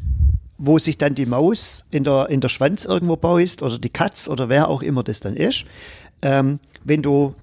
[0.58, 4.28] wo sich dann die Maus in der, in der Schwanz irgendwo beißt oder die Katz
[4.28, 5.66] oder wer auch immer das dann ist.
[6.22, 7.36] Ähm, wenn du,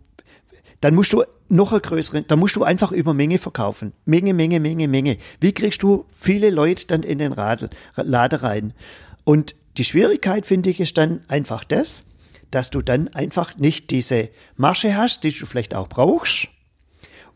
[0.81, 3.93] dann musst du noch eine größere, dann musst du einfach über Menge verkaufen.
[4.05, 5.17] Menge, Menge, Menge, Menge.
[5.41, 8.75] Wie kriegst du viele Leute dann in den Radl, Laden rein?
[9.25, 12.05] Und die Schwierigkeit, finde ich, ist dann einfach das,
[12.51, 16.49] dass du dann einfach nicht diese Masche hast, die du vielleicht auch brauchst,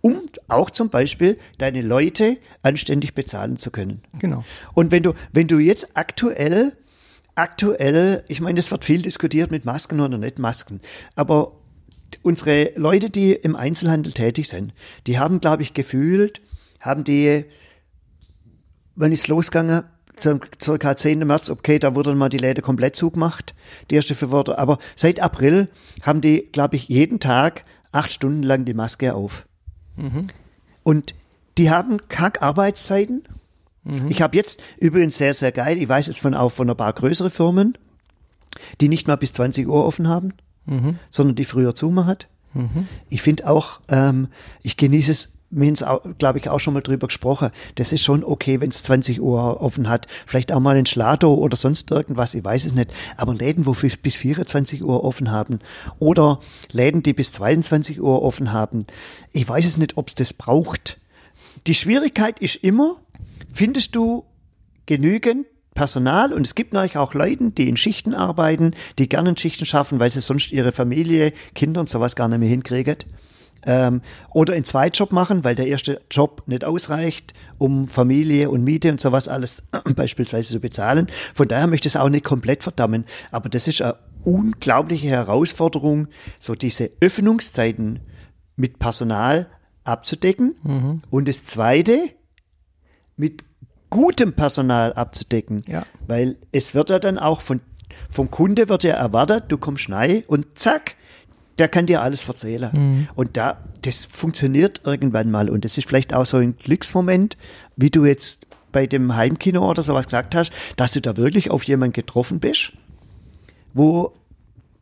[0.01, 4.03] um auch zum Beispiel deine Leute anständig bezahlen zu können.
[4.19, 4.45] Genau.
[4.75, 6.73] Und wenn du, wenn du jetzt aktuell,
[7.35, 10.81] aktuell, ich meine, es wird viel diskutiert mit Masken oder nicht Masken,
[11.15, 11.53] aber
[12.23, 14.73] unsere Leute, die im Einzelhandel tätig sind,
[15.07, 16.41] die haben, glaube ich, gefühlt,
[16.81, 17.45] haben die,
[18.95, 19.85] wann ist losgegangen?
[20.17, 21.21] Zum, circa 10.
[21.27, 23.55] März, okay, da wurden mal die Läden komplett zugemacht,
[23.91, 24.59] die erste Verwörter.
[24.59, 25.69] Aber seit April
[26.03, 29.47] haben die, glaube ich, jeden Tag acht Stunden lang die Maske auf.
[30.83, 31.15] Und
[31.57, 33.23] die haben Kack-Arbeitszeiten.
[34.09, 36.93] Ich habe jetzt übrigens sehr, sehr geil, ich weiß jetzt von auch von ein paar
[36.93, 37.77] größere Firmen,
[38.81, 40.35] die nicht mal bis 20 Uhr offen haben,
[41.11, 42.19] sondern die früher zumachen.
[43.11, 44.29] Ich finde auch, ähm,
[44.63, 45.85] ich genieße es, wir haben es,
[46.19, 49.61] glaube ich, auch schon mal drüber gesprochen, das ist schon okay, wenn es 20 Uhr
[49.61, 50.07] offen hat.
[50.27, 52.91] Vielleicht auch mal ein Schlato oder sonst irgendwas, ich weiß es nicht.
[53.17, 55.59] Aber Läden, wo bis 24 Uhr offen haben
[55.99, 56.41] oder
[56.71, 58.87] Läden, die bis 22 Uhr offen haben,
[59.33, 60.99] ich weiß es nicht, ob es das braucht.
[61.67, 62.97] Die Schwierigkeit ist immer,
[63.53, 64.25] findest du
[64.87, 69.37] genügend Personal und es gibt natürlich auch Leute, die in Schichten arbeiten, die gerne in
[69.37, 72.97] Schichten schaffen, weil sie sonst ihre Familie, Kinder und sowas gar nicht mehr hinkriegen.
[73.65, 78.91] ähm, oder einen Zweitjob machen, weil der erste Job nicht ausreicht, um Familie und Miete
[78.91, 79.63] und sowas alles
[79.95, 81.07] beispielsweise zu bezahlen.
[81.33, 83.05] Von daher möchte ich es auch nicht komplett verdammen.
[83.31, 88.01] Aber das ist eine unglaubliche Herausforderung, so diese Öffnungszeiten
[88.57, 89.47] mit Personal
[89.85, 90.57] abzudecken.
[90.65, 91.03] Mhm.
[91.11, 92.11] Und das Zweite,
[93.23, 93.45] mit
[93.89, 95.63] gutem Personal abzudecken.
[95.69, 95.87] Ja.
[96.09, 97.61] Weil es wird ja dann auch von,
[98.11, 100.97] vom Kunde wird ja erwartet, du kommst schnell und zack,
[101.59, 102.71] der kann dir alles erzählen.
[102.73, 103.09] Mhm.
[103.15, 105.49] Und da, das funktioniert irgendwann mal.
[105.49, 107.37] Und das ist vielleicht auch so ein Glücksmoment,
[107.77, 111.63] wie du jetzt bei dem Heimkino oder sowas gesagt hast, dass du da wirklich auf
[111.63, 112.73] jemanden getroffen bist,
[113.73, 114.15] wo,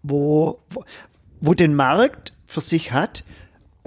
[0.02, 0.84] wo, wo,
[1.42, 3.22] wo den Markt für sich hat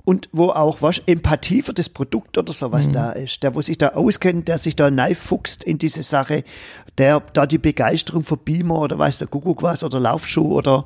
[0.05, 3.77] und wo auch was Empathie für das Produkt oder sowas da ist, der wo sich
[3.77, 6.43] da auskennt, der sich da fuchst in diese Sache,
[6.97, 10.85] der da die Begeisterung für Beamer oder weiß der Kuckuck was oder Laufschuh oder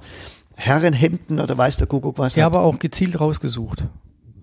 [0.56, 2.54] Herrenhemden oder weiß der Kuckuck was Ja, hat.
[2.54, 3.86] aber auch gezielt rausgesucht.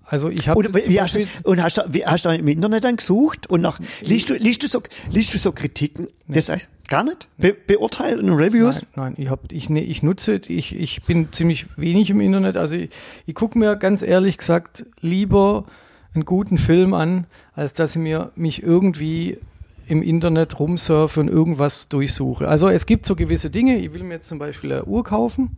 [0.07, 2.97] Also ich habe Und, hast, du, und hast, du, wie, hast du im Internet dann
[2.97, 6.07] gesucht und nach, liest du, liest du so, liest du so Kritiken?
[6.27, 7.27] Das heißt, gar nicht?
[7.37, 8.87] Be, beurteilen Reviews?
[8.95, 12.57] Nein, nein ich, hab, ich, ne, ich nutze, ich, ich bin ziemlich wenig im Internet.
[12.57, 12.89] Also ich,
[13.25, 15.65] ich gucke mir ganz ehrlich gesagt lieber
[16.13, 19.37] einen guten Film an, als dass ich mir mich irgendwie
[19.87, 22.47] im Internet rumsurfe und irgendwas durchsuche.
[22.47, 23.77] Also es gibt so gewisse Dinge.
[23.77, 25.57] Ich will mir jetzt zum Beispiel eine Uhr kaufen.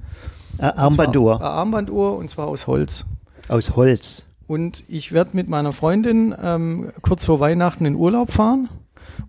[0.57, 3.05] Äh, Und zwar Armbanduhr Eine Armbanduhr und zwar aus Holz.
[3.47, 4.25] aus Holz.
[4.47, 8.69] Und ich werde mit meiner Freundin ähm, kurz vor Weihnachten in Urlaub fahren.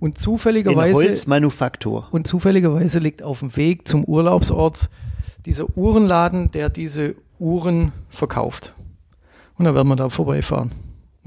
[0.01, 2.07] Und In zufälligerweise Holzmanufaktur.
[2.11, 4.91] und zufälligerweise liegt auf dem Weg zum Urlaubsort
[5.47, 8.75] dieser Uhrenladen, der diese Uhren verkauft.
[9.57, 10.73] Und da werden wir da vorbeifahren.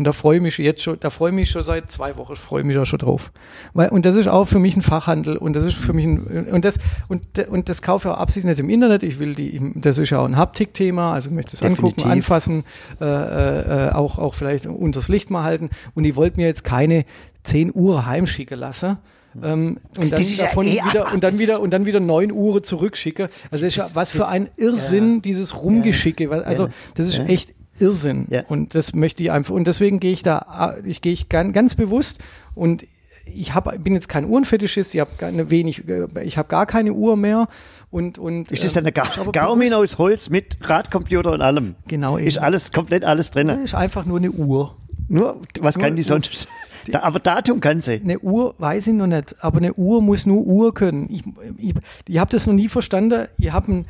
[0.01, 2.35] Und da freue ich mich jetzt schon, da freue ich mich schon seit zwei Wochen,
[2.35, 3.31] freue ich mich da schon drauf.
[3.75, 6.47] Weil, und das ist auch für mich ein Fachhandel und das ist für mich ein,
[6.51, 9.03] und das, und, und das kaufe ich auch absichtlich nicht im Internet.
[9.03, 12.63] Ich will die, das ist ja auch ein Haptikthema, also ich möchte es angucken, anfassen,
[12.99, 15.69] äh, äh, auch, auch vielleicht unters Licht mal halten.
[15.93, 17.05] Und ich wollte mir jetzt keine
[17.43, 18.97] 10 Uhr heimschicken lassen.
[19.39, 22.63] Ähm, und dann ja eh wieder ab- und dann wieder und dann wieder neun Uhr
[22.63, 23.29] zurückschicke.
[23.51, 26.43] Also das ist ja, was für ein Irrsinn dieses Rumgeschicke.
[26.43, 26.69] Also Ja.
[26.95, 27.25] das ist Ja.
[27.25, 28.27] echt Irrsinn.
[28.29, 28.43] Ja.
[28.47, 29.53] Und das möchte ich einfach.
[29.53, 32.19] Und deswegen gehe ich da, ich gehe ich ganz, ganz bewusst
[32.55, 32.85] und
[33.25, 35.83] ich hab, bin jetzt kein Uhrenfetischist, ich habe keine wenig,
[36.23, 37.47] ich habe gar keine Uhr mehr
[37.91, 41.75] und und Ist das eine Gar aber Garmin aus Holz mit Radcomputer und allem?
[41.87, 42.45] Genau, Ist eben.
[42.45, 43.49] alles, komplett alles drin.
[43.49, 44.75] ist einfach nur eine Uhr.
[45.07, 46.47] Nur, was Nur- kann die sonst?
[46.91, 48.01] Da, aber Datum kann sie.
[48.03, 51.07] Eine Uhr weiß ich noch nicht, aber eine Uhr muss nur Uhr können.
[51.11, 51.23] Ich,
[51.57, 51.75] ich,
[52.07, 53.27] ich habe das noch nie verstanden.
[53.37, 53.85] Ich habe ein,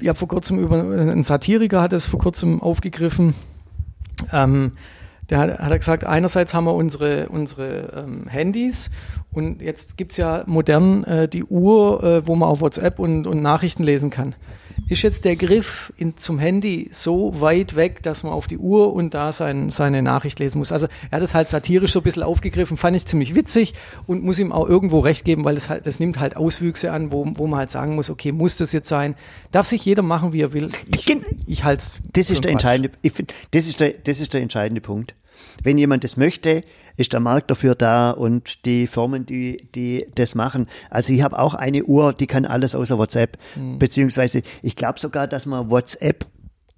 [0.00, 3.34] ich hab vor kurzem über ein Satiriker hat das vor kurzem aufgegriffen.
[4.32, 4.72] Ähm,
[5.28, 8.90] der hat, hat er gesagt, einerseits haben wir unsere, unsere ähm, Handys
[9.32, 13.42] und jetzt gibt's ja modern äh, die Uhr, äh, wo man auf WhatsApp und, und
[13.42, 14.34] Nachrichten lesen kann.
[14.88, 18.92] Ist jetzt der Griff in, zum Handy so weit weg, dass man auf die Uhr
[18.92, 20.72] und da sein, seine Nachricht lesen muss?
[20.72, 23.74] Also er hat es halt satirisch so ein bisschen aufgegriffen, fand ich ziemlich witzig
[24.08, 27.12] und muss ihm auch irgendwo recht geben, weil das, halt, das nimmt halt Auswüchse an,
[27.12, 29.14] wo, wo man halt sagen muss, okay, muss das jetzt sein?
[29.52, 30.70] Darf sich jeder machen, wie er will?
[30.96, 31.16] Ich,
[31.46, 31.98] ich halte es.
[32.12, 35.14] Das ist der entscheidende, ich find, das ist der, das ist der entscheidende Punkt.
[35.62, 36.62] Wenn jemand das möchte,
[37.00, 40.68] ist der Markt dafür da und die Firmen, die, die das machen.
[40.90, 43.38] Also ich habe auch eine Uhr, die kann alles außer WhatsApp.
[43.56, 43.78] Mhm.
[43.78, 46.26] Beziehungsweise, ich glaube sogar, dass man WhatsApp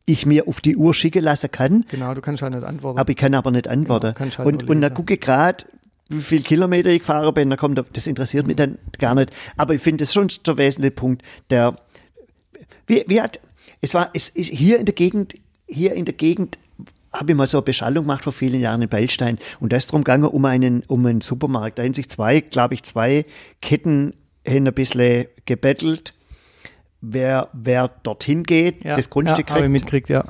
[0.06, 2.98] ich mir auf die Uhr schicken lassen kann, Genau, du kannst halt nicht antworten.
[2.98, 4.14] aber ich kann aber nicht antworten.
[4.16, 4.94] Genau, halt und, und da lesen.
[4.94, 5.64] gucke ich gerade,
[6.08, 9.32] wie viel Kilometer ich gefahren bin, da kommt, das interessiert mich dann gar nicht.
[9.56, 11.76] Aber ich finde das schon der wesentliche Punkt, der,
[12.86, 13.40] wie, wie hat,
[13.80, 15.34] es war, es ist hier in der Gegend,
[15.66, 16.58] hier in der Gegend
[17.12, 19.92] habe ich mal so eine Beschallung gemacht vor vielen Jahren in Beilstein und da ist
[19.92, 21.78] drum gegangen um einen, um einen Supermarkt.
[21.78, 23.24] Da haben sich zwei, glaube ich, zwei
[23.60, 26.14] Ketten hin ein bisschen gebettelt,
[27.00, 29.84] wer, wer dorthin geht, ja, das Grundstück ja, habe ich kriegt.
[29.84, 30.24] mitgekriegt, ja.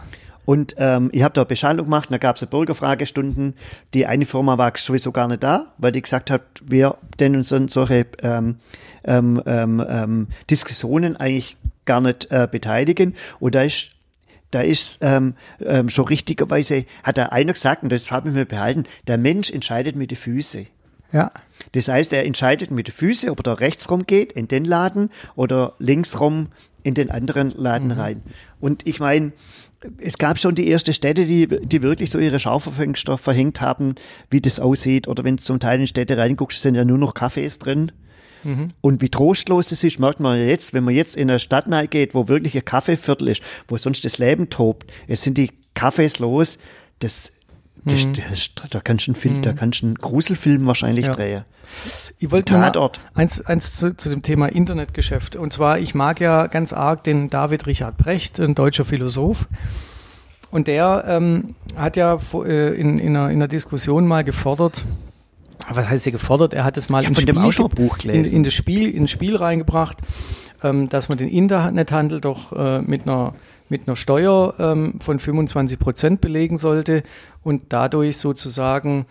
[0.44, 3.54] Und ähm, ich habe da Beschallung gemacht, und da gab es Bürgerfragestunden.
[3.94, 7.50] Die eine Firma war sowieso gar nicht da, weil die gesagt hat, wir denn uns
[7.50, 8.56] solche ähm,
[9.04, 13.14] ähm, ähm, ähm, Diskussionen eigentlich gar nicht äh, beteiligen.
[13.38, 13.90] Und da ist
[14.52, 18.44] da ist ähm, ähm, schon richtigerweise, hat da einer gesagt, und das habe ich mir
[18.44, 20.68] behalten, der Mensch entscheidet mit den Füßen.
[21.12, 21.32] Ja.
[21.72, 24.64] Das heißt, er entscheidet mit den Füßen, ob er da rechts rum geht in den
[24.64, 26.48] Laden oder links rum
[26.82, 28.22] in den anderen Laden rein.
[28.60, 29.32] Und ich meine,
[29.98, 33.94] es gab schon die erste Städte, die, die wirklich so ihre Schaufenster verhängt haben,
[34.30, 35.08] wie das aussieht.
[35.08, 37.92] Oder wenn du zum Teil in Städte reinguckst, sind ja nur noch Cafés drin.
[38.80, 41.66] Und wie trostlos das ist, merkt man ja jetzt, wenn man jetzt in eine Stadt
[41.90, 44.90] geht, wo wirklich ein Kaffeeviertel ist, wo sonst das Leben tobt.
[45.06, 46.58] Es sind die Cafés los,
[46.98, 47.32] das,
[47.84, 51.12] das, das, da kannst du einen, Film, da kannst du einen Gruselfilm wahrscheinlich Ja.
[51.12, 51.44] drehen.
[52.18, 52.72] Ich wollte mal
[53.14, 55.36] eins, eins zu, zu dem Thema Internetgeschäft.
[55.36, 59.48] Und zwar, ich mag ja ganz arg den David Richard Brecht, ein deutscher Philosoph.
[60.50, 64.84] Und der ähm, hat ja äh, in, in, einer, in einer Diskussion mal gefordert,
[65.68, 66.54] was heißt er gefordert?
[66.54, 67.34] Er hat es mal dem Spiel,
[68.14, 69.98] in, in das Spiel, ins Spiel reingebracht,
[70.62, 73.34] ähm, dass man den Internethandel doch äh, mit einer
[73.68, 77.02] mit einer Steuer ähm, von 25 Prozent belegen sollte
[77.42, 79.06] und dadurch sozusagen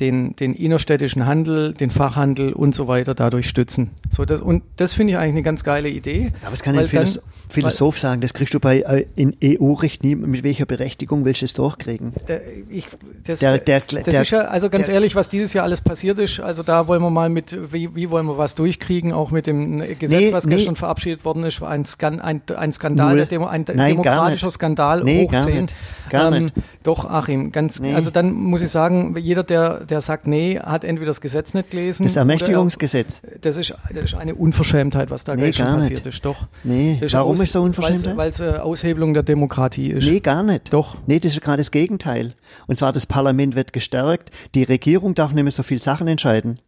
[0.00, 3.90] den, den innerstädtischen Handel, den Fachhandel und so weiter dadurch stützen.
[4.10, 6.32] So, das, und das finde ich eigentlich eine ganz geile Idee.
[6.44, 7.08] Aber es kann weil dann-
[7.48, 11.54] Philosoph, sagen, das kriegst du bei äh, in EU-Richtlinien, mit welcher Berechtigung willst du es
[11.54, 12.12] durchkriegen?
[12.28, 12.86] Der, ich,
[13.24, 16.40] das, Der- der- das ist ja, also ganz ehrlich, was dieses Jahr alles passiert ist,
[16.40, 19.78] also da wollen wir mal mit, wie, wie wollen wir was durchkriegen, auch mit dem
[19.98, 20.56] Gesetz, Nee, was nee.
[20.56, 23.26] gestern verabschiedet worden ist, war ein, Skan ein, ein Skandal, Null.
[23.26, 24.50] Demo, ein Nein, demokratischer.
[24.50, 25.62] Skandal Nee, hoch gar 10.
[25.62, 25.74] nicht.
[26.10, 26.54] Gar nicht.
[26.82, 27.94] Doch, Achim, ganz, Nee.
[27.94, 31.70] also dann muss ich sagen, jeder, der, der sagt, nee, hat entweder das Gesetz nicht
[31.70, 32.04] gelesen.
[32.04, 33.22] Das oder Ermächtigungsgesetz.
[33.24, 35.82] er- Das ist, das ist eine Unverschämtheit, was da Nee, gestern gar nicht.
[35.90, 36.46] passiert ist, doch.
[36.64, 38.16] Nee, Das warum Aus- ist so Unverschämtheit?
[38.16, 40.04] Weil es äh, Aushebelung der Demokratie ist.
[40.06, 40.72] Nee, gar nicht.
[40.72, 40.96] Doch.
[41.06, 42.34] Nee, das ist gerade das Gegenteil.
[42.66, 46.60] Und zwar das Parlament wird gestärkt, die Regierung darf nicht mehr so viel Sachen entscheiden.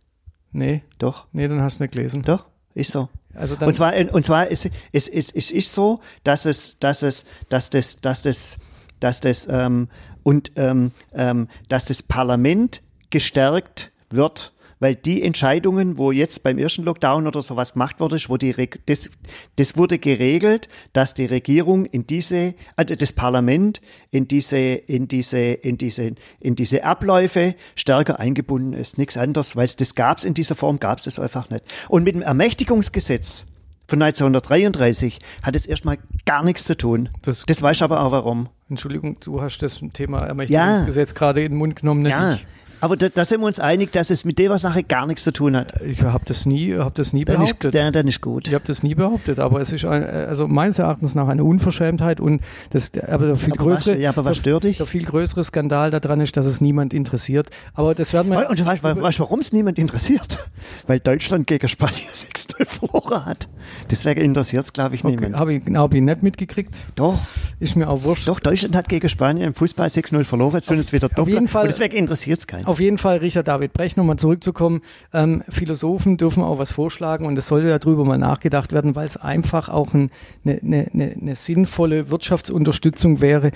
[0.52, 2.22] Nee, Doch, nee, dann hast du nicht gelesen.
[2.22, 3.09] doch, ist so.
[3.35, 7.02] Also dann, Und zwar, und zwar ist es ist, ist, ist so, dass es, dass
[7.02, 8.59] es, dass das, dass das,
[8.98, 9.88] dass das ähm,
[10.22, 16.85] und ähm, ähm, dass das Parlament gestärkt wird, weil die Entscheidungen, wo jetzt beim ersten
[16.85, 19.11] Lockdown oder sowas gemacht wurde, wo die Reg- das,
[19.57, 25.38] das wurde geregelt, dass die Regierung in diese, also das Parlament in diese, in diese,
[25.38, 28.99] in diese, in diese Abläufe stärker eingebunden ist.
[28.99, 31.64] Nichts anderes, weil es das gab es in dieser Form, gab es das einfach nicht.
[31.88, 33.47] Und mit dem Ermächtigungsgesetz
[33.88, 37.09] von 1933 hat es erstmal gar nichts zu tun.
[37.23, 38.49] Das- Das, weiß ich aber auch warum.
[38.69, 42.35] Entschuldigung, du hast das Thema Ermächtigungsgesetz gerade in den Mund genommen, nicht Ja.
[42.35, 42.47] ich.
[42.81, 45.33] Aber da, da sind wir uns einig, dass es mit der Sache gar nichts zu
[45.33, 45.81] tun hat.
[45.83, 47.95] Ich habe das nie, hab das nie Dann ist, behauptet.
[47.95, 48.47] dann, ist gut.
[48.49, 52.21] Ich habe das nie behauptet, aber es ist ein, also meines Erachtens nach eine Unverschämtheit
[52.21, 54.77] und das, aber der viel Aber größere, was- ja, aber was der, stört dich?
[54.79, 57.49] der viel größere Skandal daran ist, dass es niemand interessiert.
[57.75, 58.49] Aber das werden wir.
[58.49, 60.38] Und du weißt, weißt warum es niemand interessiert?
[60.87, 63.49] Weil Deutschland gegen Spanien 6-0 verloren hat.
[63.91, 65.37] Deswegen interessiert es, glaube ich, Okay, niemand.
[65.38, 66.87] habe ich, hab ich nicht mitgekriegt.
[66.95, 67.19] Doch,
[67.61, 68.29] Ist mir auch wurscht.
[68.29, 71.35] doch, Deutschland hat gegen Spanien im Fußball 6-0 verloren, jetzt sind es wieder doppelt.
[71.35, 72.67] jeden Fall- Und deswegen interessiert es keinen.
[72.68, 74.83] Auf jeden Fall, Richard David Brecht, nochmal zurückzukommen.
[75.14, 79.16] Ähm, Philosophen dürfen auch was vorschlagen und es sollte darüber mal nachgedacht werden, weil es
[79.16, 80.11] einfach auch ein,
[80.44, 83.52] eine, eine, eine, eine sinnvolle Wirtschaftsunterstützung wäre.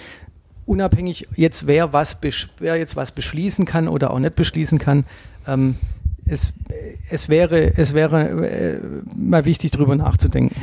[0.64, 2.16] Unabhängig jetzt, wer was
[2.58, 5.04] wer jetzt was beschließen kann oder auch nicht beschließen kann.
[5.46, 5.74] Ähm,
[6.24, 6.54] es,
[7.10, 8.80] es wäre, es wäre äh,
[9.14, 10.56] mal wichtig, darüber nachzudenken.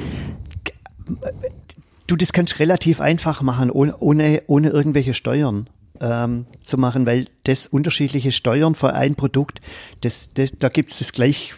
[2.07, 7.27] Du, das kannst relativ einfach machen, ohne, ohne, ohne irgendwelche Steuern ähm, zu machen, weil
[7.43, 9.62] das unterschiedliche Steuern für ein Produkt,
[10.01, 11.53] das, das, da gibt es das gleich,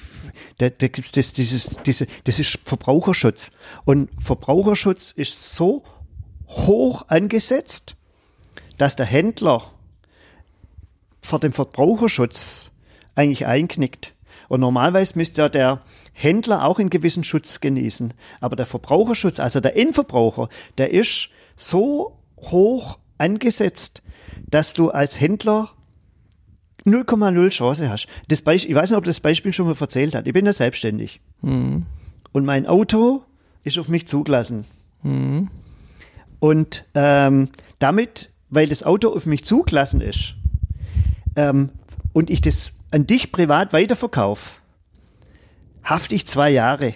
[0.57, 3.51] da, da gibt es das, dieses, diese, das ist Verbraucherschutz.
[3.85, 5.83] Und Verbraucherschutz ist so
[6.47, 7.95] hoch angesetzt,
[8.77, 9.71] dass der Händler
[11.21, 12.71] vor dem Verbraucherschutz
[13.15, 14.13] eigentlich einknickt.
[14.49, 15.81] Und normalerweise müsste ja der
[16.13, 18.13] Händler auch einen gewissen Schutz genießen.
[18.39, 24.01] Aber der Verbraucherschutz, also der Endverbraucher, der ist so hoch angesetzt,
[24.51, 25.69] dass du als Händler
[26.85, 28.07] 0,0 Chance hast.
[28.27, 30.27] Das Beispiel, ich weiß nicht, ob das Beispiel schon mal erzählt hat.
[30.27, 31.21] Ich bin ja selbstständig.
[32.31, 33.23] Und mein Auto
[33.63, 34.65] ist auf mich zugelassen.
[36.39, 40.35] Und ähm, damit, weil das Auto auf mich zugelassen ist
[41.35, 41.69] ähm,
[42.13, 44.49] und ich das an dich privat weiterverkaufe,
[45.83, 46.93] hafte ich zwei Jahre.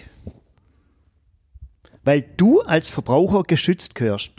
[2.04, 4.32] Weil du als Verbraucher geschützt gehörst.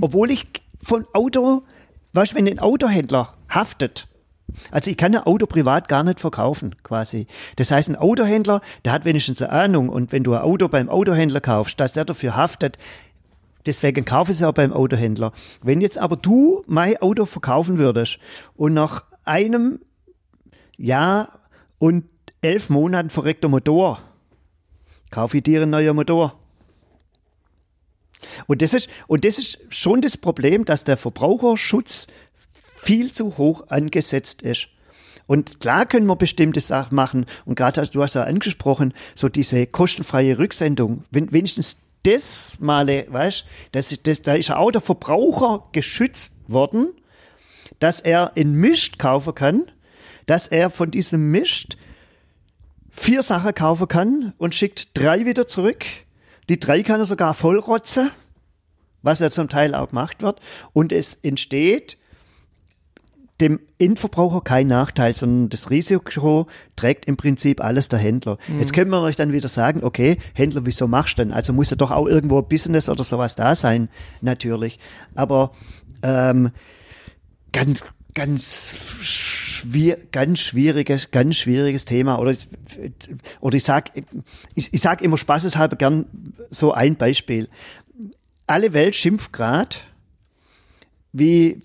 [0.00, 0.46] Obwohl ich
[0.82, 1.62] von Auto,
[2.16, 4.08] weißt du, wenn ein Autohändler haftet,
[4.70, 7.26] also ich kann ein Auto privat gar nicht verkaufen, quasi.
[7.56, 10.88] Das heißt, ein Autohändler, der hat wenigstens eine Ahnung und wenn du ein Auto beim
[10.88, 12.78] Autohändler kaufst, dass der dafür haftet,
[13.66, 15.32] deswegen kaufe ich es auch beim Autohändler.
[15.62, 18.18] Wenn jetzt aber du mein Auto verkaufen würdest
[18.54, 19.80] und nach einem
[20.76, 21.40] Jahr
[21.78, 22.04] und
[22.40, 24.00] elf Monaten verreckter Motor,
[25.10, 26.38] kaufe ich dir einen neuen Motor.
[28.46, 32.06] Und das ist, und das ist schon das Problem, dass der Verbraucherschutz
[32.82, 34.68] viel zu hoch angesetzt ist.
[35.26, 37.26] Und klar können wir bestimmte Sachen machen.
[37.44, 41.04] Und gerade du hast ja angesprochen, so diese kostenfreie Rücksendung.
[41.10, 46.88] Wenn wenigstens das mal, weißt, das, das, da ist auch der Verbraucher geschützt worden,
[47.80, 49.64] dass er in Mist kaufen kann,
[50.26, 51.76] dass er von diesem Mist
[52.90, 55.84] vier Sachen kaufen kann und schickt drei wieder zurück.
[56.48, 58.10] Die drei kann er sogar vollrotzen,
[59.02, 60.40] was ja zum Teil auch gemacht wird.
[60.72, 61.98] Und es entsteht
[63.40, 68.38] dem Endverbraucher kein Nachteil, sondern das Risiko trägt im Prinzip alles der Händler.
[68.58, 71.32] Jetzt können wir euch dann wieder sagen, okay, Händler, wieso machst du denn?
[71.32, 73.90] Also muss ja doch auch irgendwo ein Business oder sowas da sein,
[74.22, 74.78] natürlich.
[75.14, 75.52] Aber
[76.02, 76.50] ähm,
[77.52, 77.84] ganz,
[78.16, 82.18] ganz, schwier ganz schwieriges, ganz schwieriges Thema.
[82.18, 82.48] Oder, ich-
[83.40, 83.92] oder ich sag,
[84.56, 86.06] ich, ich sag immer spaßeshalber gern
[86.50, 87.48] so ein Beispiel.
[88.48, 89.84] Alle Welt schimpft grad
[91.12, 91.62] wie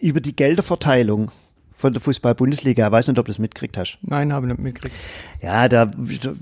[0.00, 1.30] über die Gelderverteilung
[1.76, 2.86] von der Fußball-Bundesliga.
[2.86, 3.98] Ich weiß nicht, ob du das mitgekriegt hast.
[4.02, 4.94] Nein, habe ich nicht mitgekriegt.
[5.42, 5.90] Ja, da,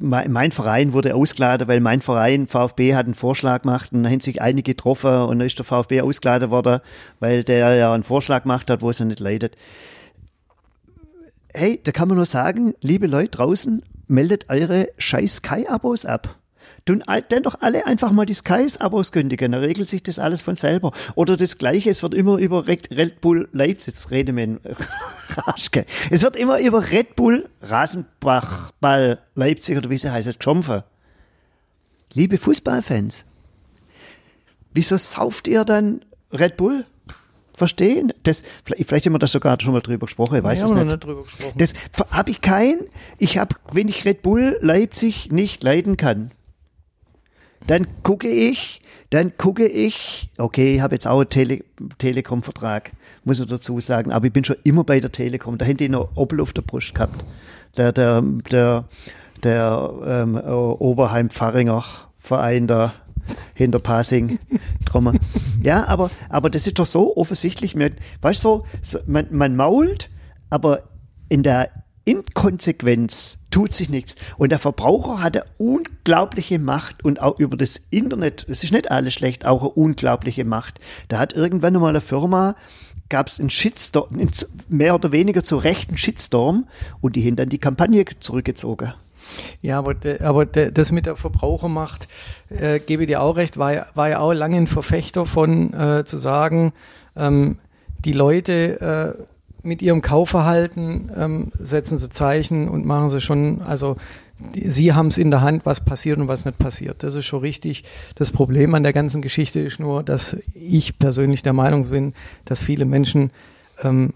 [0.01, 4.21] mein Verein wurde ausgeladen, weil mein Verein VfB hat einen Vorschlag gemacht und da haben
[4.21, 6.81] sich einige getroffen und dann ist der VfB ausgeladen worden,
[7.21, 9.57] weil der ja einen Vorschlag gemacht hat, wo es er nicht leidet.
[11.55, 16.37] Hey, da kann man nur sagen, liebe Leute draußen, meldet eure scheiß Sky-Abos ab.
[16.85, 20.43] Tun all- denn doch alle einfach mal die Skies-Abos kündigen, dann regelt sich das alles
[20.43, 20.91] von selber.
[21.15, 24.61] Oder das Gleiche, es wird immer über Red Bull Leipzig, jetzt rede mit
[25.37, 25.87] Raschke.
[26.11, 30.83] Es wird immer über Red Bull Rasenbach Ball Leipzig oder wie sie heißt, geschompfen.
[32.15, 33.25] Liebe Fußballfans,
[34.75, 36.85] wieso sauft ihr dann Red Bull?
[37.55, 38.13] Verstehen?
[38.23, 40.73] Das, vielleicht, vielleicht haben wir das sogar schon mal drüber gesprochen, ich weiß wir es
[40.73, 40.85] nicht.
[40.87, 41.53] nicht drüber gesprochen.
[41.59, 41.75] Das
[42.11, 42.79] habe ich kein.
[43.19, 46.33] Ich habe, wenn ich Red Bull Leipzig nicht leiden kann,
[47.67, 51.65] dann gucke ich, dann gucke ich, okay, ich habe jetzt auch einen Tele
[51.99, 52.93] Telekom-Vertrag,
[53.25, 55.59] muss ich dazu sagen, aber ich bin schon immer bei der Telekom.
[55.59, 57.25] Da hätte ich noch Opel auf der Brust gehabt.
[57.77, 58.85] Der, der, der,
[59.43, 61.85] der ähm, Oberheim-Pfarringer
[62.17, 62.93] Verein da
[63.55, 64.39] hinter Passing
[64.85, 65.19] drum.
[65.63, 67.75] ja, aber, aber das ist doch so offensichtlich.
[67.75, 70.11] Mir, weißt du, so, man, man mault,
[70.51, 70.85] aber
[71.29, 71.71] in der
[72.05, 74.17] Inkonsequenz tut sich nichts.
[74.37, 78.91] Und der Verbraucher hat eine unglaubliche Macht und auch über das Internet, es ist nicht
[78.91, 80.81] alles schlecht, auch eine unglaubliche Macht.
[81.09, 82.57] Da hat irgendwann einmal eine Firma,
[83.09, 84.09] gab es einen Shitstorm,
[84.69, 86.67] mehr oder weniger zu Recht einen Shitstorm
[87.01, 88.95] und die haben dann die Kampagne zurückgezogen.
[89.61, 92.09] Ja, aber, aber das mit der Verbrauchermacht,
[92.51, 96.17] äh, gebe dir auch recht, war, war ja auch lange ein Verfechter von äh, zu
[96.17, 96.73] sagen,
[97.17, 97.59] ähm,
[98.05, 99.23] die Leute äh,
[99.63, 103.97] mit ihrem Kaufverhalten ähm, setzen sie Zeichen und machen sie schon, also
[104.39, 107.03] die, sie haben es in der Hand, was passiert und was nicht passiert.
[107.03, 107.85] Das ist schon richtig.
[108.17, 112.61] Das Problem an der ganzen Geschichte ist nur, dass ich persönlich der Meinung bin, dass
[112.61, 113.31] viele Menschen
[113.83, 114.15] ähm,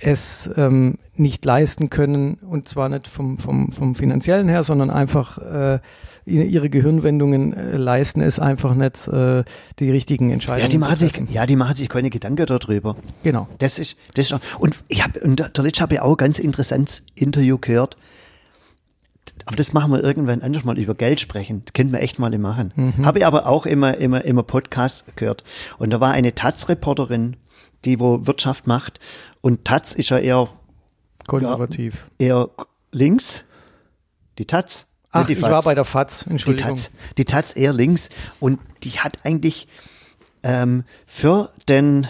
[0.00, 5.38] es ähm, nicht leisten können und zwar nicht vom, vom, vom finanziellen her, sondern einfach
[5.38, 5.78] äh,
[6.26, 9.44] ihre Gehirnwendungen äh, leisten es einfach nicht, äh,
[9.78, 11.28] die richtigen Entscheidungen Ja, die machen zu sich, treffen.
[11.32, 12.96] ja, die machen sich keine Gedanken darüber.
[13.22, 13.48] Genau.
[13.58, 16.38] Das ist, das ist auch, und ich habe, und der Litsch habe ich auch ganz
[16.38, 17.96] interessantes Interview gehört.
[19.46, 21.62] Aber das machen wir irgendwann anders mal über Geld sprechen.
[21.64, 22.94] Das könnten wir echt mal machen.
[23.02, 25.44] Habe ich aber auch immer, immer, immer Podcast gehört.
[25.78, 27.36] Und da war eine Taz-Reporterin,
[27.84, 29.00] die wo Wirtschaft macht.
[29.40, 30.48] Und Taz ist ja eher,
[31.26, 32.06] Konservativ.
[32.18, 32.48] eher
[32.92, 33.44] links.
[34.38, 34.86] Die Taz.
[35.10, 35.50] Ach, die ich Faz.
[35.50, 36.70] war bei der FAZ, Die Entschuldigung.
[36.70, 38.08] Taz, die Taz eher links
[38.40, 39.68] und die hat eigentlich
[40.42, 42.08] ähm, für den,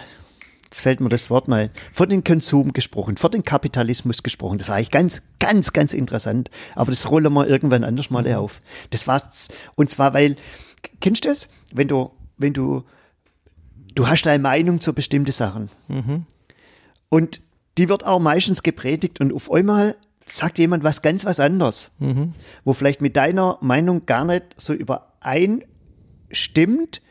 [0.63, 4.57] jetzt fällt mir das Wort mal, für den Konsum gesprochen, für den Kapitalismus gesprochen.
[4.57, 6.49] Das war eigentlich ganz, ganz, ganz interessant.
[6.75, 8.61] Aber das rollen wir irgendwann anders mal auf.
[8.89, 9.49] Das war's.
[9.75, 10.35] Und zwar, weil,
[10.99, 11.49] kennst du das?
[11.71, 12.83] Wenn du, wenn du,
[13.95, 15.69] du hast eine Meinung zu bestimmten Sachen.
[17.09, 17.41] Und
[17.77, 19.95] die wird auch meistens gepredigt und auf einmal
[20.27, 21.91] sagt jemand was ganz was anderes,
[22.63, 27.01] wo vielleicht mit deiner Meinung gar nicht so übereinstimmt,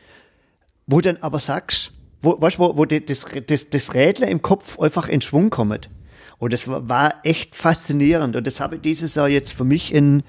[0.87, 5.07] wo dann aber sagst, wo, weißt, wo, wo das, das, das Rädler im Kopf einfach
[5.07, 5.89] in Schwung kommt.
[6.37, 8.35] Und das war, war echt faszinierend.
[8.35, 10.23] Und das habe ich dieses Jahr jetzt für mich in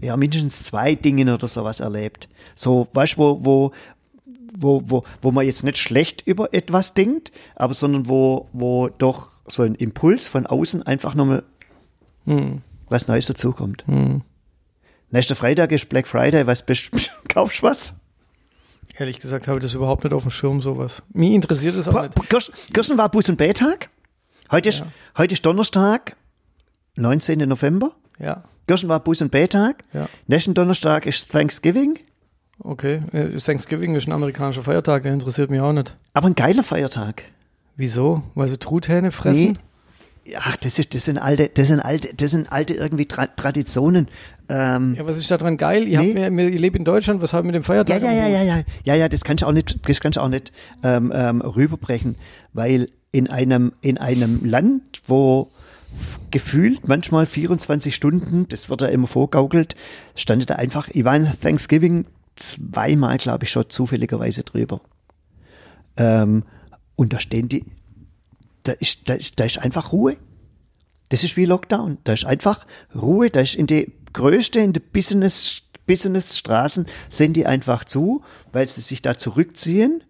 [0.00, 2.28] ja, mindestens zwei Dingen oder sowas erlebt.
[2.54, 3.72] So, weißt du, wo, wo,
[4.56, 9.30] wo, wo, wo man jetzt nicht schlecht über etwas denkt, aber sondern wo, wo doch
[9.46, 11.42] so ein Impuls von außen einfach nochmal
[12.88, 13.84] was Neues dazukommt.
[15.10, 16.90] Nächster Freitag ist Black Friday, was bist
[17.28, 18.00] kaufst du was?
[18.96, 21.02] Ehrlich gesagt habe ich das überhaupt nicht auf dem Schirm, sowas.
[21.12, 22.14] Mich interessiert es auch nicht.
[22.28, 23.90] Gestern gestern war Bus- und B-Tag.
[24.50, 24.86] Heute ist, Ja.
[25.18, 26.16] heute ist Donnerstag,
[26.96, 27.40] 19.
[27.48, 27.92] November.
[28.18, 29.84] Ja, Gestern war Bus- und B-Tag.
[29.92, 30.08] Ja.
[30.28, 31.98] Nächsten Donnerstag ist Thanksgiving.
[32.58, 33.02] Okay.
[33.12, 35.94] Äh, Thanksgiving ist ein amerikanischer Feiertag, der interessiert mich auch nicht.
[36.12, 37.24] Aber ein geiler Feiertag.
[37.76, 38.22] Wieso?
[38.34, 39.58] Weil sie Truthähne fressen?
[40.38, 44.08] Ach, das ist, das sind alte, das sind alte, das sind alte irgendwie Tra Traditionen.
[44.48, 45.86] Ähm, Ja, was ist da dran geil?
[45.86, 46.24] Ihr, Nee.
[46.24, 48.00] habt ihr lebt in Deutschland, was habt ihr mit dem ja, Feiertag?
[48.02, 48.32] ja, ja, Hut?
[48.32, 50.52] ja, ja, ja, ja, das kannst du auch nicht, das kannst du auch nicht
[50.82, 52.16] ähm, ähm, rüberbrechen,
[52.54, 55.50] weil in einem, in einem Land, wo
[56.30, 59.76] gefühlt manchmal 24 Stunden, das wird ja immer vorgaukelt,
[60.16, 64.80] stand da einfach, ich war in Thanksgiving zweimal, glaube ich, schon zufälligerweise drüber.
[65.96, 66.44] Ähm,
[66.96, 67.64] und da stehen die,
[68.62, 70.16] da ist, da ist, da ist einfach Ruhe.
[71.10, 71.98] Das ist wie Lockdown.
[72.04, 73.30] Da ist einfach Ruhe.
[73.30, 78.22] Da ist in die größte, in die Business, Businessstraßen sind die einfach zu,
[78.52, 80.02] weil sie sich da zurückziehen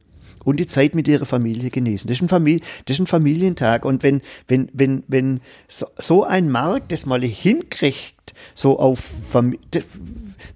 [0.45, 2.07] und die Zeit mit ihrer Familie genießen.
[2.07, 3.85] Das ist ein, Familie, das ist ein Familientag.
[3.85, 9.61] Und wenn, wenn, wenn, wenn so, ein Markt das mal hinkriegt, so auf Familie,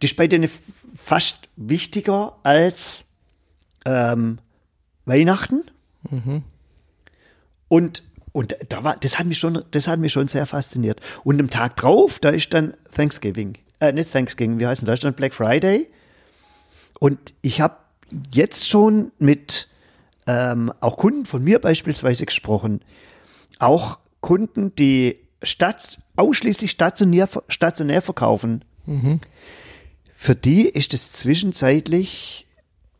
[0.00, 0.50] das ist bei denen
[0.94, 3.12] fast wichtiger als
[3.84, 4.38] ähm,
[5.04, 5.64] Weihnachten.
[6.10, 6.42] Mhm.
[7.68, 11.00] Und, und da war, das hat mich schon, das hat mich schon sehr fasziniert.
[11.24, 13.58] Und am Tag drauf, da ist dann Thanksgiving.
[13.80, 14.86] Äh, nicht Thanksgiving, wie heißt das?
[14.86, 15.88] Da ist dann Black Friday.
[16.98, 17.76] Und ich habe
[18.32, 19.68] jetzt schon mit
[20.26, 22.80] ähm, auch Kunden von mir beispielsweise gesprochen.
[23.58, 28.64] Auch Kunden, die statt, ausschließlich stationär, stationär verkaufen.
[30.20, 32.48] Für die ist es zwischenzeitlich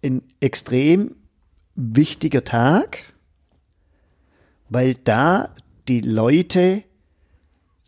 [0.05, 1.17] ein extrem
[1.75, 3.13] wichtiger Tag,
[4.69, 5.53] weil da
[5.89, 6.85] die Leute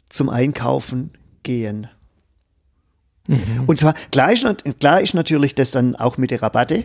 [0.09, 1.13] zum Einkaufen
[1.45, 1.87] gehen.
[3.69, 4.45] Und zwar, klar ist,
[4.81, 6.83] klar ist natürlich das dann auch mit der Rabatte,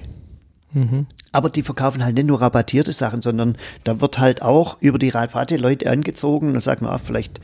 [1.32, 5.10] aber die verkaufen halt nicht nur rabattierte Sachen, sondern da wird halt auch über die
[5.10, 7.40] Rabatte Leute angezogen und sagen, ah, vielleicht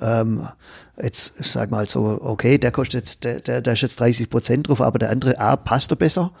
[0.00, 0.48] ähm,
[1.00, 4.68] jetzt sag mal so, okay, der kostet jetzt, der, der, der ist jetzt 30 Prozent
[4.68, 6.32] drauf, aber der andere A passt er besser.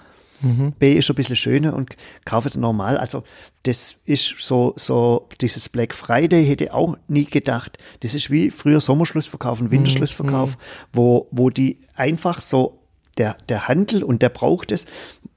[0.78, 2.98] B ist ein bisschen schöner und kaufe es normal.
[2.98, 3.24] Also
[3.62, 7.78] das ist so, so dieses Black Friday hätte auch nie gedacht.
[8.00, 10.58] Das ist wie früher Sommerschlussverkauf und Winterschlussverkauf,
[10.92, 12.78] wo, wo die einfach so
[13.18, 14.86] der, der Handel und der braucht es,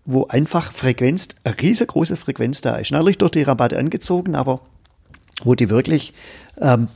[0.06, 2.92] wo einfach Frequenz, eine riesengroße Frequenz da ist.
[2.92, 4.62] Natürlich durch die Rabatte angezogen, aber
[5.44, 6.14] wo die wirklich,
[6.60, 6.88] ähm,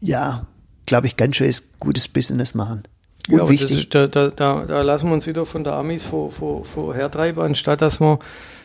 [0.00, 0.46] ja,
[0.86, 2.84] glaube ich, ganz schön gutes Business machen.
[3.28, 3.78] Und Ja, wichtig.
[3.78, 7.42] ist, da, da, da, lassen wir uns wieder von der Amis vor, vor, vor hertreiben,
[7.44, 8.18] anstatt dass wir,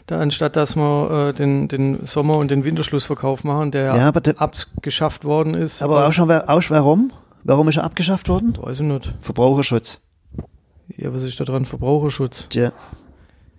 [0.08, 4.22] da, anstatt dass wir äh, den, den Sommer- und den Winterschlussverkauf machen, der Ja, aber
[4.22, 5.84] der- abgeschafft worden ist.
[5.84, 7.12] aber auch schon, auch schon warum?
[7.44, 8.58] Warum ist er abgeschafft worden?
[8.60, 9.14] Weiß ich nicht.
[9.22, 10.00] Verbraucherschutz.
[10.98, 11.66] Ja, was ist da dran?
[11.66, 12.48] Verbraucherschutz.
[12.50, 12.72] Tja.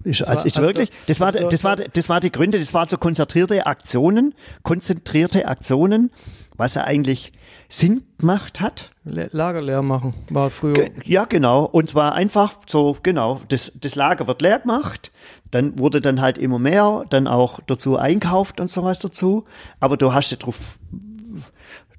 [0.04, 2.30] Ist, war- also, ist also wirklich, da- das war, also das war, das war die
[2.30, 6.10] Gründe, das waren so konzentrierte Aktionen, konzentrierte Aktionen,
[6.56, 7.32] was er eigentlich
[7.68, 8.92] Sinn gemacht hat.
[9.04, 10.88] Lager leer machen war früher.
[11.04, 11.64] Ja, genau.
[11.64, 15.10] Und zwar einfach so, genau, das, das Lager wird leer gemacht,
[15.50, 19.44] dann wurde dann halt immer mehr, dann auch dazu einkauft und sowas dazu.
[19.80, 20.78] Aber du hast ja drauf,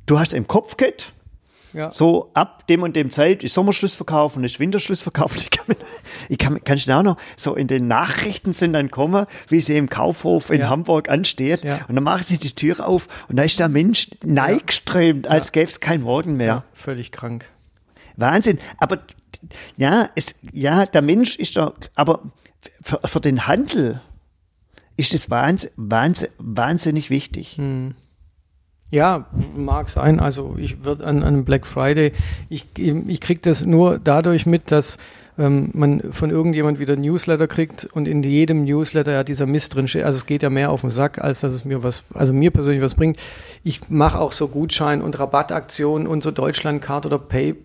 [0.06, 1.12] du hast im Kopf gehabt,
[1.74, 1.92] ja.
[1.92, 5.36] so ab dem und dem Zeit ist Sommerschlussverkauf und ist Winterschlussverkauf.
[5.38, 5.78] Ich kann, mich-
[6.30, 9.78] ich kann, kann ich auch noch so in den Nachrichten sind dann kommen, wie sie
[9.78, 10.70] im Kaufhof in Ja.
[10.70, 11.64] Hamburg ansteht.
[11.64, 11.80] Ja.
[11.88, 15.70] Und dann machen sie die Tür auf und da ist der Mensch neigströmt, als gäbe
[15.70, 16.64] es kein Morgen mehr.
[16.74, 17.46] Völlig krank.
[18.16, 18.60] Wahnsinn.
[18.80, 19.00] Aber
[19.78, 22.22] ja, es, ja, der Mensch ist doch, aber
[22.82, 24.02] für, für den Handel
[24.96, 27.60] ist es wahnsinn, wahnsinn, wahnsinnig wichtig.
[28.90, 29.26] Ja,
[29.56, 30.20] mag sein.
[30.20, 32.14] Also ich würde an, an Black Friday,
[32.48, 34.98] ich, ich kriege das nur dadurch mit, dass
[35.38, 39.90] ähm, man von irgendjemand wieder Newsletter kriegt und in jedem Newsletter ja dieser Mist drin
[39.90, 40.04] steht.
[40.04, 42.52] Also es geht ja mehr auf den Sack, als dass es mir was, also mir
[42.52, 43.18] persönlich was bringt.
[43.64, 47.56] Ich mache auch so Gutschein- und Rabattaktionen und so Deutschlandcard oder Pay,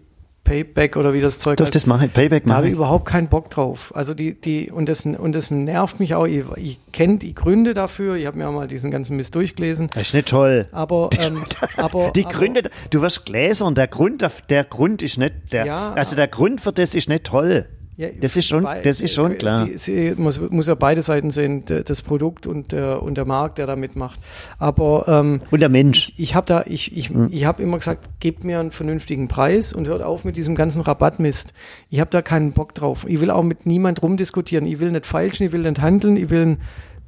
[0.45, 1.75] Payback oder wie das Zeug Doch, heißt.
[1.75, 2.77] das mache ich, Payback Da mache habe ich ich.
[2.77, 3.93] überhaupt keinen Bock drauf.
[3.95, 6.27] Also die, die, und das, und das nervt mich auch.
[6.27, 8.17] Ich, ich kenne die Gründe dafür.
[8.17, 9.89] Ich habe mir auch mal diesen ganzen Mist durchgelesen.
[9.95, 10.67] Das ist nicht toll.
[10.73, 11.45] Aber, ähm,
[11.77, 15.93] aber Die aber, Gründe, du wirst gläsern, der Grund, der Grund ist nicht, der, Ja.
[15.93, 17.67] also der Grund für das ist nicht toll.
[17.97, 19.67] Ja, das ist schon, das ist schon äh, klar.
[19.67, 23.59] Sie, sie muss, muss ja beide Seiten sehen, das Produkt und der, und der Markt,
[23.59, 24.19] der da mitmacht.
[24.59, 26.09] Aber ähm, Und der Mensch.
[26.09, 27.29] ich, ich habe da, ich, ich, Hm.
[27.31, 30.81] ich habe immer gesagt, gebt mir einen vernünftigen Preis und hört auf mit diesem ganzen
[30.81, 31.53] Rabattmist.
[31.91, 33.05] Ich habe da keinen Bock drauf.
[33.07, 34.65] Ich will auch mit niemand rumdiskutieren.
[34.65, 36.61] Ich will nicht feilschen, ich will nicht handeln, ich will einen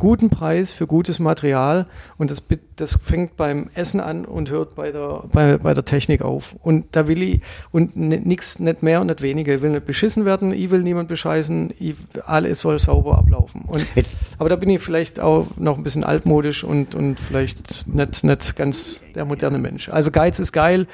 [0.05, 1.87] guten Preis für gutes Material
[2.19, 2.43] und das,
[2.77, 6.57] das fängt beim Essen an und hört bei der, bei, bei der Technik auf.
[6.63, 7.41] Und da will ich,
[7.73, 9.55] und nichts, nicht mehr und nicht weniger.
[9.55, 11.95] Ich will nicht beschissen werden, ich will niemand bescheißen, ich,
[12.27, 13.63] alles soll sauber ablaufen.
[13.67, 13.87] Und
[14.39, 18.57] aber da bin ich vielleicht auch noch ein bisschen altmodisch und, und vielleicht nicht, nicht
[18.57, 19.89] ganz der moderne Mensch.
[19.89, 20.87] Also Geiz ist geil,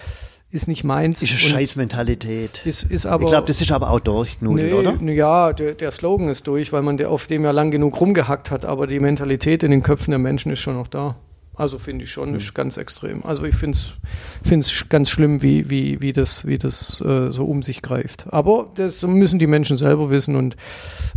[0.53, 1.23] ist nicht meins.
[1.23, 2.63] ist eine Scheißmentalität.
[2.65, 4.97] Ist, ist aber, ich glaube, das ist aber auch durchgenudelt, nee, oder?
[5.01, 8.01] nee, Ja, der, der Slogan ist durch, weil man der, auf dem ja lang genug
[8.01, 11.17] rumgehackt hat, aber die Mentalität in den Köpfen der Menschen ist schon noch da.
[11.55, 12.37] Also finde ich schon, Hm.
[12.37, 13.23] ist ganz extrem.
[13.25, 17.63] Also ich finde es ganz schlimm, wie, wie, wie das, wie das äh, so um
[17.63, 18.27] sich greift.
[18.33, 20.57] Aber das müssen die Menschen selber wissen und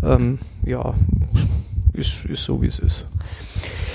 [0.03, 0.93] ähm, ja,
[1.93, 3.05] ist, ist so, wie es ist.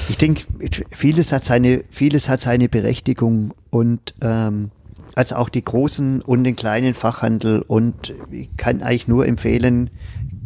[0.09, 0.45] Ich denke,
[0.91, 4.71] vieles hat seine, vieles hat seine Berechtigung und ähm,
[5.19, 9.91] als auch die großen und den kleinen Fachhandel und ich kann eigentlich nur empfehlen,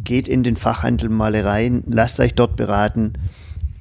[0.03, 3.13] geht in den Fachhandel mal rein, lasst euch dort beraten.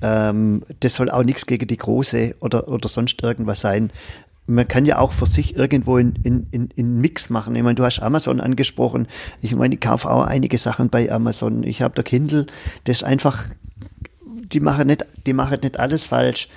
[0.03, 3.90] Ähm, das soll auch nichts gegen die große oder, oder sonst irgendwas sein.
[4.47, 7.57] Man kann ja auch für sich irgendwo in, in, in, in Mix machen.
[7.57, 9.09] Ich meine, du hast Amazon angesprochen.
[9.40, 11.62] Ich meine, ich kaufe auch einige Sachen bei Amazon.
[11.62, 12.49] Ich habe der Kindle,
[12.84, 13.49] das ist einfach
[14.53, 16.49] die machen nicht, die machen nicht alles falsch.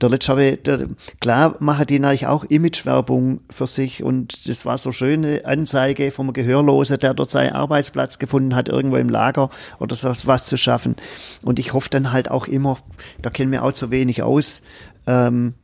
[0.00, 0.88] Der letzte habe der,
[1.20, 6.32] klar machen die natürlich auch Imagewerbung für sich und das war so schöne Anzeige vom
[6.32, 10.96] Gehörlosen, der dort seinen Arbeitsplatz gefunden hat, irgendwo im Lager oder so was zu schaffen.
[11.42, 12.78] Und ich hoffe dann halt auch immer,
[13.20, 14.62] da kennen wir auch zu wenig aus,
[15.06, 15.54] ähm,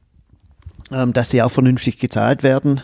[0.90, 2.82] ähm, dass die auch vernünftig gezahlt werden.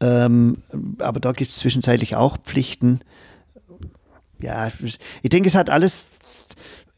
[0.00, 0.62] Ähm,
[0.98, 3.00] aber da gibt es zwischenzeitlich auch Pflichten.
[4.40, 4.68] Ja,
[5.22, 6.08] ich denke, es hat alles,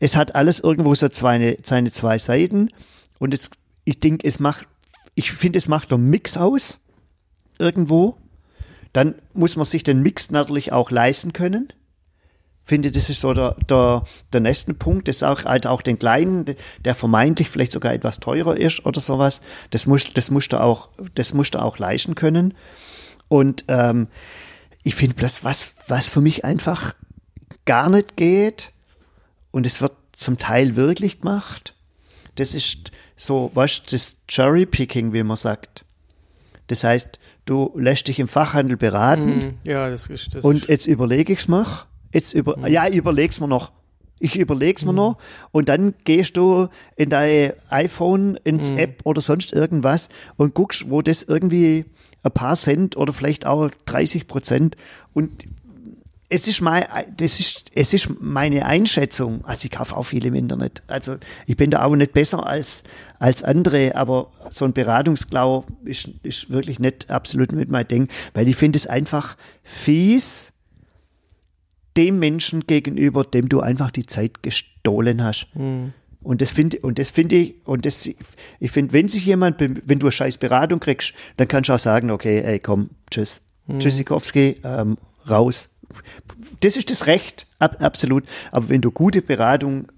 [0.01, 2.71] es hat alles irgendwo so seine, seine zwei Seiten.
[3.19, 3.51] Und es,
[3.87, 4.69] ich denke, es macht,
[5.15, 6.81] ich finde, es macht einen Mix aus.
[7.59, 8.19] Irgendwo.
[8.93, 11.73] Dann muss man sich den Mix natürlich auch leisten können.
[12.65, 15.09] Finde, das ist so der, der, der nächste Punkt.
[15.09, 19.41] Das auch, als auch den kleinen, der vermeintlich vielleicht sogar etwas teurer ist oder sowas.
[19.71, 22.55] Das muss, das musst du auch, das musst du auch leisten können.
[23.29, 24.09] Und ähm,
[24.83, 26.95] ich finde das, was, was für mich einfach
[27.65, 28.73] gar nicht geht,
[29.53, 31.75] und es wird zum Teil wirklich gemacht,
[32.35, 35.85] das ist so, was das Cherry-Picking, wie man sagt.
[36.69, 39.37] Das heißt, du lässt dich im Fachhandel beraten.
[39.39, 39.55] Mhm.
[39.65, 41.67] Ja, das ist das und jetzt überlege ich's mir.
[42.13, 42.67] Jetzt über, Mhm.
[42.67, 43.73] ja, ich überleg's mir noch.
[44.19, 45.19] Ich überleg's mir noch
[45.53, 48.79] und dann gehst du in dein iPhone, ins Mhm.
[48.79, 50.09] App oder sonst irgendwas
[50.39, 51.85] und guckst, wo das irgendwie
[52.23, 54.77] ein paar Cent oder vielleicht auch 30 Prozent
[55.13, 55.45] und
[56.29, 56.85] es ist mein,
[57.17, 59.45] das ist, es ist meine Einschätzung.
[59.45, 60.83] Also ich kaufe auch viel im Internet.
[60.89, 61.17] Also
[61.47, 62.83] ich bin da auch nicht besser als,
[63.21, 68.49] als andere, aber so ein Beratungsklau ist, ist wirklich nicht absolut mit mein Ding, weil
[68.49, 70.53] ich finde es einfach fies
[71.97, 75.47] dem Menschen gegenüber, dem du einfach die Zeit gestohlen hast.
[76.23, 79.99] Und das finde und das finde ich und das ich finde, wenn sich jemand, wenn
[80.01, 83.43] du eine scheiß Beratung kriegst, dann kannst du auch sagen, okay, ey, komm, tschüss,
[83.79, 84.99] Tschüssikowski, ähm,
[85.31, 85.76] raus.
[86.61, 88.25] Das ist das Recht, ab, absolut.
[88.53, 89.89] Aber wenn du gute Beratung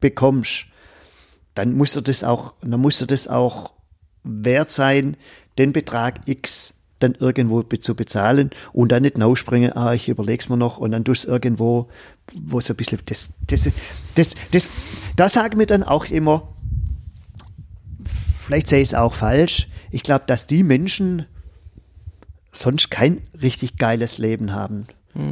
[0.00, 0.66] bekommst,
[1.54, 3.72] dann musst du das auch, dann musst du das auch
[4.22, 5.16] wert sein,
[5.58, 10.56] den Betrag X dann irgendwo zu bezahlen und dann nicht ausspringen, ah, ich überleg's mir
[10.56, 11.88] noch und dann tust irgendwo,
[12.34, 13.70] wo so ein bisschen, das, das,
[14.14, 14.68] das, das,
[15.14, 16.54] da sagen wir dann auch immer,
[18.44, 21.26] vielleicht sehe ich es auch falsch, ich glaube, dass die Menschen
[22.50, 24.86] sonst kein richtig geiles Leben haben.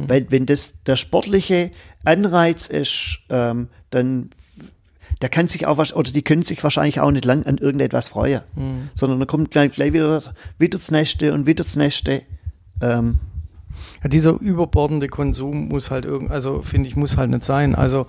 [0.07, 1.71] Weil wenn das der sportliche
[2.03, 4.31] Anreiz ist, ähm, dann
[5.21, 8.09] der kann sich auch was, oder die können sich wahrscheinlich auch nicht lang an irgendetwas
[8.09, 8.41] freuen,
[8.95, 10.21] sondern dann kommt gleich, gleich wieder,
[10.59, 12.23] wieder das nächste und wieder das nächste.
[12.81, 13.19] Ähm,
[14.03, 17.75] Ja, dieser überbordende Konsum muss halt irgend, also finde ich, muss halt nicht sein.
[17.75, 18.07] Also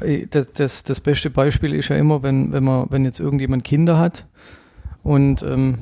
[0.00, 3.64] äh, das, das, das beste Beispiel ist ja immer, wenn, wenn man, wenn jetzt irgendjemand
[3.64, 4.26] Kinder hat
[5.02, 5.78] und ähm,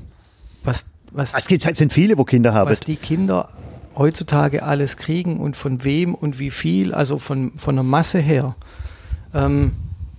[0.64, 2.70] was, was, es gibt, es sind viele, wo Kinder haben.
[2.70, 3.50] was die Kinder
[3.96, 8.54] heutzutage alles kriegen und von wem und wie viel, also von, von der Masse her.
[9.34, 9.72] Ähm,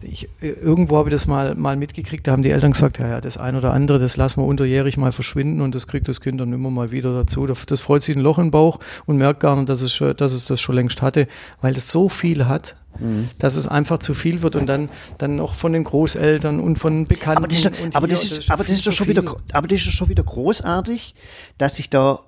[0.03, 3.21] ich, irgendwo habe ich das mal, mal mitgekriegt, da haben die Eltern gesagt, ja, ja,
[3.21, 6.41] das ein oder andere, das lassen wir unterjährig mal verschwinden und das kriegt das Kind
[6.41, 7.45] dann immer mal wieder dazu.
[7.45, 10.45] Das, freut sich ein Loch im Bauch und merkt gar nicht, dass es, dass es
[10.45, 11.27] das schon längst hatte,
[11.61, 12.75] weil es so viel hat,
[13.39, 17.05] dass es einfach zu viel wird und dann, dann noch von den Großeltern und von
[17.05, 17.37] Bekannten.
[17.37, 19.35] aber das ist, doch- aber das ist, aber das viel ist doch schon wieder, viel.
[19.53, 21.13] aber das ist doch schon wieder großartig,
[21.59, 22.19] dass sich da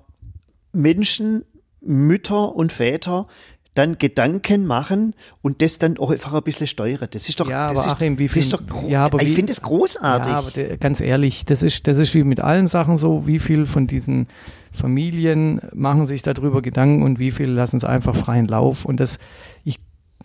[0.74, 1.44] Menschen,
[1.80, 3.26] Mütter und Väter
[3.74, 7.08] dann Gedanken machen und das dann auch einfach ein bisschen steuern.
[7.10, 9.20] Das ist doch, Ja, das aber ist, Achim, wie das ist viel- doch ja, aber
[9.20, 10.30] ich finde es großartig.
[10.30, 13.40] Ja, aber der, ganz ehrlich, das ist, das ist wie mit allen Sachen so, wie
[13.40, 14.28] viel von diesen
[14.70, 18.84] Familien machen sich darüber Gedanken und wie viel lassen es einfach freien Lauf.
[18.84, 19.18] Und das,
[19.64, 19.80] ich,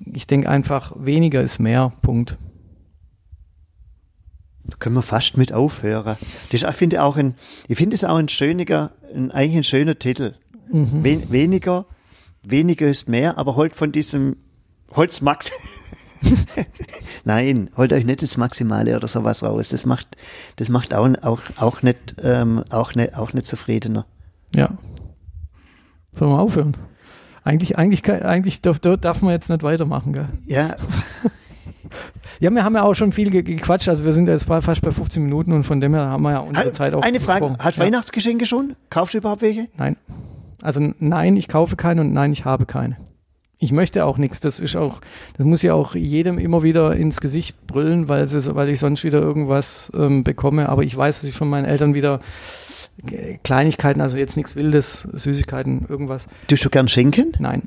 [0.05, 1.91] ich denke einfach, weniger ist mehr.
[2.03, 2.37] Punkt.
[4.65, 6.17] Da können wir fast mit aufhören.
[6.51, 7.33] Das ist, ich finde auch ein,
[7.67, 10.33] ich finde es auch ein schöner, ein, eigentlich ein schöner Titel.
[10.71, 11.85] Wen, weniger,
[12.43, 14.37] weniger ist mehr, aber holt von diesem
[14.95, 15.51] Holzmax.
[17.23, 19.69] Nein, holt euch nicht das Maximale oder sowas raus.
[19.69, 20.07] Das macht,
[20.57, 24.05] das macht auch, auch, auch nicht, ähm, auch nicht, auch nicht zufriedener.
[24.53, 24.77] Ja.
[26.11, 26.75] Sollen wir aufhören?
[27.43, 30.27] Eigentlich, eigentlich, eigentlich darf, darf man jetzt nicht weitermachen, gell?
[30.45, 30.75] Ja,
[32.39, 34.91] Ja, wir haben ja auch schon viel ge- gequatscht, also wir sind jetzt fast bei
[34.91, 37.55] 15 Minuten und von dem her haben wir ja unsere Zeit auch eine Frage.
[37.59, 37.87] Hast du ja.
[37.87, 38.75] Weihnachtsgeschenke schon?
[38.89, 39.67] Kaufst du überhaupt welche?
[39.77, 39.95] Nein.
[40.61, 42.97] Also nein, ich kaufe keine und nein, ich habe keine.
[43.61, 44.39] Ich möchte auch nichts.
[44.39, 45.01] Das ist auch,
[45.37, 49.03] das muss ja auch jedem immer wieder ins Gesicht brüllen, weil, sie, weil ich sonst
[49.03, 50.69] wieder irgendwas ähm, bekomme.
[50.69, 52.21] Aber ich weiß, dass ich von meinen Eltern wieder
[53.11, 56.27] äh, Kleinigkeiten, also jetzt nichts Wildes, Süßigkeiten, irgendwas.
[56.47, 57.33] Tust du gern schenken?
[57.39, 57.63] Nein,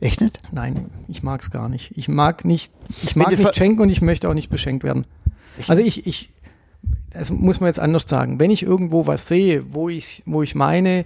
[0.00, 0.38] Echt nicht?
[0.52, 1.92] nein, ich mag es gar nicht.
[1.96, 2.72] Ich mag nicht,
[3.02, 5.04] ich mag nicht schenken und ich möchte auch nicht beschenkt werden.
[5.68, 6.30] Also ich, ich,
[7.10, 8.40] das muss man jetzt anders sagen.
[8.40, 11.04] Wenn ich irgendwo was sehe, wo ich, wo ich meine,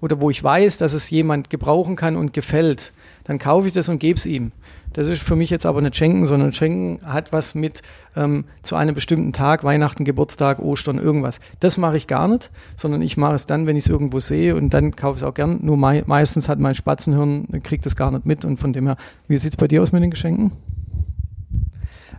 [0.00, 2.92] oder wo ich weiß, dass es jemand gebrauchen kann und gefällt,
[3.24, 4.52] dann kaufe ich das und gebe es ihm.
[4.94, 7.82] Das ist für mich jetzt aber nicht Schenken, sondern Schenken hat was mit
[8.16, 11.40] ähm, zu einem bestimmten Tag, Weihnachten, Geburtstag, Ostern, irgendwas.
[11.58, 14.54] Das mache ich gar nicht, sondern ich mache es dann, wenn ich es irgendwo sehe
[14.54, 15.58] und dann kaufe ich es auch gern.
[15.62, 18.96] Nur mei meistens hat mein Spatzenhirn, kriegt das gar nicht mit und von dem her,
[19.26, 20.52] wie sieht es bei dir aus mit den Geschenken?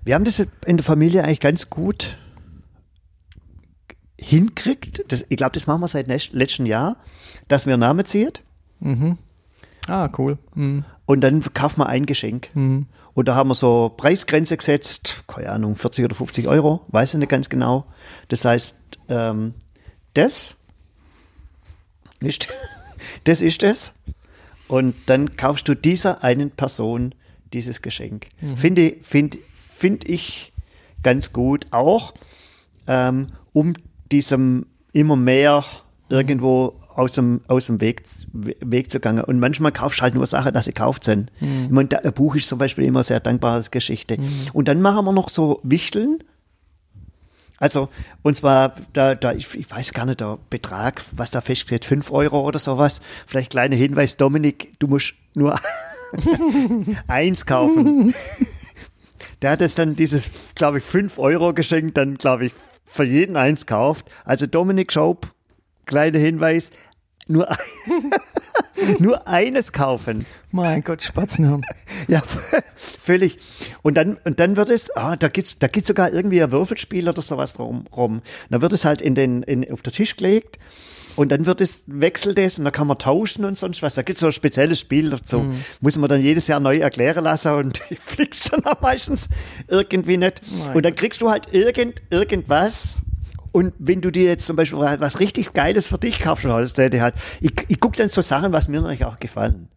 [0.04, 2.18] Wir haben das in der Familie eigentlich ganz gut
[4.18, 5.04] hinkriegt.
[5.08, 6.98] Das, ich glaube, das machen wir seit letztem Jahr,
[7.48, 8.32] dass wir Namen ziehen.
[8.82, 9.18] Mhm.
[9.88, 10.38] Ah, cool.
[10.56, 10.84] Mhm.
[11.06, 12.50] Und dann kaufen wir ein Geschenk.
[12.56, 12.88] Mhm.
[13.14, 17.20] Und da haben wir so Preisgrenze gesetzt, keine Ahnung, 40 oder 50 Euro, weiß ich
[17.20, 17.86] nicht ganz genau.
[18.28, 18.78] Das heißt,
[19.10, 19.54] ähm,
[20.14, 20.58] das
[22.20, 22.48] ist,
[23.24, 23.94] das ist es.
[24.68, 27.14] Und dann kaufst du dieser einen Person
[27.54, 28.28] dieses Geschenk.
[28.42, 28.58] Mhm.
[28.58, 30.54] Finde find, find ich
[31.04, 32.16] ganz gut, auch
[32.88, 33.74] ähm, um
[34.12, 35.64] diesem immer mehr
[36.10, 39.20] irgendwo aus dem, aus dem Weg, Weg zu gehen.
[39.20, 41.32] Und manchmal kaufst du halt nur Sachen, dass sie gekauft sind.
[41.42, 41.66] Mhm.
[41.66, 44.20] Ich meine, ein Buch ist zum Beispiel immer sehr dankbare Geschichte.
[44.20, 44.50] Mhm.
[44.54, 46.24] Und dann machen wir noch so Wichteln.
[47.58, 47.90] Also,
[48.22, 52.12] und zwar, da, da, ich, ich weiß gar nicht, der Betrag, was da feststeht, 5
[52.12, 53.02] Euro oder sowas.
[53.28, 55.60] Vielleicht kleiner Hinweis, Dominik, du musst nur
[57.08, 58.14] eins kaufen.
[59.42, 62.54] Der hat es dann dieses, glaube ich, 5 Euro geschenkt, dann, glaube ich,
[62.86, 64.10] für jeden eins kauft.
[64.24, 65.35] Also Dominik Schaub,
[65.86, 66.72] kleiner Hinweis,
[67.28, 67.48] nur,
[69.00, 70.26] nur eines kaufen.
[70.52, 71.64] Mein Gott, Spatzenhirn.
[72.08, 72.22] ja,
[73.02, 73.40] völlig.
[73.82, 77.10] Und dann, und dann wird es, ah, da gibt's, da gibt's sogar irgendwie ein Würfelspiel
[77.10, 78.22] oder sowas rum, rum.
[78.50, 80.60] Dann wird es halt in den, in, auf den Tisch gelegt.
[81.16, 83.96] Und dann wird es, wechselt es und dann kann man tauschen und sonst was.
[83.96, 85.40] Da gibt es so ein spezielles Spiel dazu.
[85.40, 85.64] Mhm.
[85.80, 89.30] Muss man dann jedes Jahr neu erklären lassen und ich flieg's dann auch meistens
[89.68, 90.42] irgendwie nicht.
[90.52, 90.76] Nein.
[90.76, 92.98] Und dann kriegst du halt irgend, irgendwas.
[93.56, 97.54] Und wenn du dir jetzt zum Beispiel was richtig Geiles für dich kaufst, halt, ich,
[97.70, 99.70] ich gucke dann so Sachen, was mir natürlich auch gefallen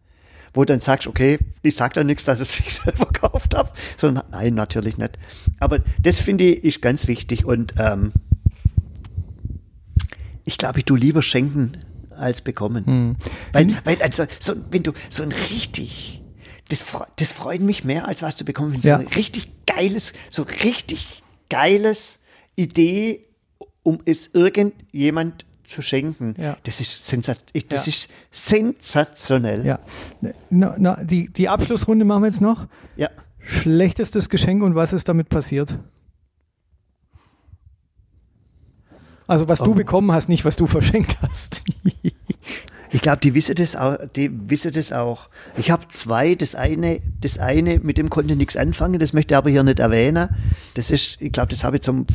[0.53, 3.71] wo du dann sagst, okay, ich sag da nichts, dass ich es selber gekauft habe,
[3.95, 5.17] sondern nein, natürlich nicht.
[5.61, 8.11] Aber das finde ich ist ganz wichtig und ähm,
[10.43, 11.77] ich glaube, ich tue lieber schenken
[12.09, 12.85] als bekommen.
[12.85, 13.15] Hm.
[13.53, 16.21] Weil, weil also, so, wenn du so ein richtig,
[16.67, 16.83] das,
[17.15, 18.73] das freut mich mehr, als was zu bekommen.
[18.73, 18.97] Wenn ja.
[18.97, 22.19] so ein richtig geiles, so richtig geiles
[22.55, 23.28] Idee,
[23.83, 26.35] um es irgendjemand zu schenken.
[26.37, 26.57] Ja.
[26.63, 27.93] Das, ist, sensat das ja.
[27.93, 29.65] ist sensationell.
[29.65, 29.79] Ja.
[30.49, 32.67] Na, na, die, die Abschlussrunde machen wir jetzt noch.
[32.95, 33.09] Ja.
[33.39, 35.79] Schlechtestes Geschenk und was ist damit passiert?
[39.27, 39.65] Also was oh.
[39.65, 41.61] du bekommen hast, nicht was du verschenkt hast.
[42.91, 43.97] ich glaube, die wissen das auch.
[44.15, 45.29] Die wissen das auch.
[45.55, 46.33] Ich habe zwei.
[46.33, 48.99] Das eine, das eine, mit dem konnte ich nichts anfangen.
[48.99, 50.29] Das möchte ich aber hier nicht erwähnen.
[50.73, 52.07] Das ist, ich glaube, das habe ich zum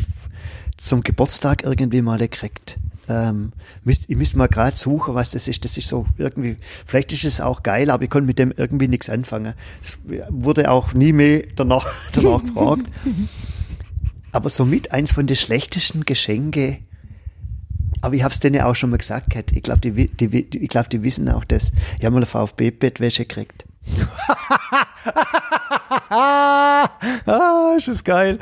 [0.76, 2.78] zum Geburtstag irgendwie mal gekriegt.
[3.06, 3.52] Ähm,
[3.84, 5.64] müsst, ich müsste mal gerade suchen, was das ist.
[5.64, 6.56] Das ist so irgendwie,
[6.86, 9.54] vielleicht ist es auch geil, aber ich konnte mit dem irgendwie nichts anfangen.
[9.80, 9.98] Es
[10.30, 12.86] wurde auch nie mehr danach, danach gefragt.
[14.32, 16.80] Aber somit eins von den schlechtesten Geschenke,
[18.00, 19.52] aber ich habe es denen auch schon mal gesagt, Kat.
[19.52, 21.72] Ich glaube, die, die, ich glaub, die wissen auch das.
[21.98, 23.64] Ich habe mal eine VfB-Bettwäsche gekriegt.
[26.10, 26.88] Ah,
[27.76, 28.38] ist das geil.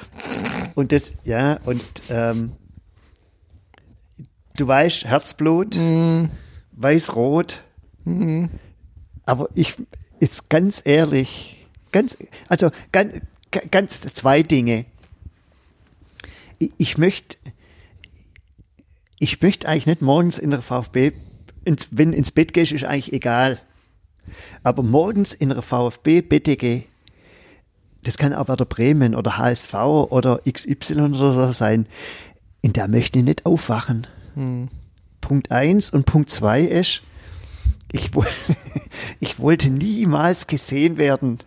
[0.74, 2.53] Und das, ja, und ähm,
[4.57, 6.26] du weißt, Herzblut, mm.
[6.72, 7.61] weiß-rot.
[8.05, 8.47] Mm.
[9.24, 9.76] Aber ich,
[10.22, 12.16] ist ganz ehrlich, ganz,
[12.47, 13.20] also ganz,
[13.72, 14.84] ganz zwei Dinge.
[16.61, 17.36] Ich, ich möchte,
[19.18, 21.11] ich möchte eigentlich nicht morgens in der VfB,
[21.64, 23.61] ins, wenn ins Bett gehst, ist eigentlich egal.
[24.62, 26.84] Aber morgens in der VfB-Bettdecke,
[28.04, 31.86] das kann auch Werder Bremen oder HSV oder XY oder so sein,
[32.60, 34.06] in der möchte ich nicht aufwachen.
[34.34, 34.68] Hm.
[35.20, 37.02] Punkt eins und Punkt zwei ist,
[37.92, 38.10] ich,
[39.20, 41.38] ich wollte niemals gesehen werden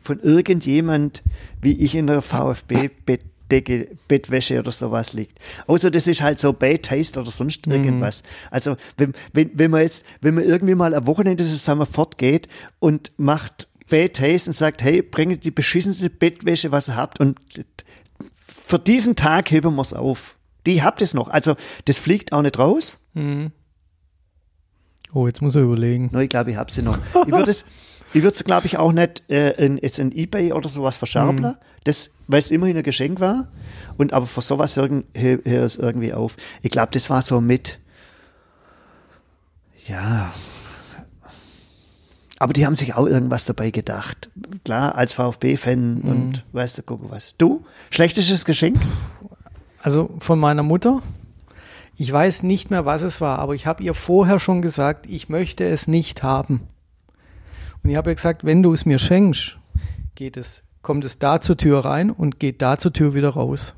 [0.00, 1.22] von irgendjemand,
[1.60, 5.38] wie ich in der VfB-Bettdecke Decke, Bettwäsche oder sowas liegt.
[5.66, 7.72] Außer das ist halt so Bad Taste oder sonst mhm.
[7.72, 8.22] irgendwas.
[8.50, 13.12] Also wenn, wenn, wenn man jetzt, wenn man irgendwie mal am Wochenende zusammen fortgeht und
[13.16, 17.38] macht Bad Taste und sagt, hey, bringt die beschissenste Bettwäsche, was ihr habt und
[18.46, 20.36] für diesen Tag heben wir es auf.
[20.66, 21.28] Die habt es noch.
[21.28, 22.98] Also das fliegt auch nicht raus.
[23.14, 23.52] Mhm.
[25.12, 26.08] Oh, jetzt muss er überlegen.
[26.12, 26.98] No, ich glaube, ich habe sie noch.
[27.26, 27.66] Ich würde es,
[28.14, 31.42] ich würde es, glaube ich, auch nicht äh, in, jetzt in Ebay oder sowas verscherbeln,
[31.42, 31.56] mhm.
[31.84, 33.48] das, weil es immerhin ein Geschenk war.
[33.96, 36.36] Und aber für sowas hör, hör es irgendwie auf.
[36.62, 37.78] Ich glaube, das war so mit,
[39.86, 40.32] ja.
[42.38, 44.30] Aber die haben sich auch irgendwas dabei gedacht.
[44.64, 46.10] Klar, als VfB-Fan mhm.
[46.10, 47.34] und weißt du, guck was.
[47.38, 48.78] Du, schlechtestes Geschenk?
[49.80, 51.02] Also von meiner Mutter.
[51.96, 55.28] Ich weiß nicht mehr, was es war, aber ich habe ihr vorher schon gesagt, ich
[55.28, 56.62] möchte es nicht haben.
[57.82, 59.58] Und ich habe ihr gesagt, wenn du es mir schenkst,
[60.14, 63.74] geht es, kommt es da zur Tür rein und geht da zur Tür wieder raus.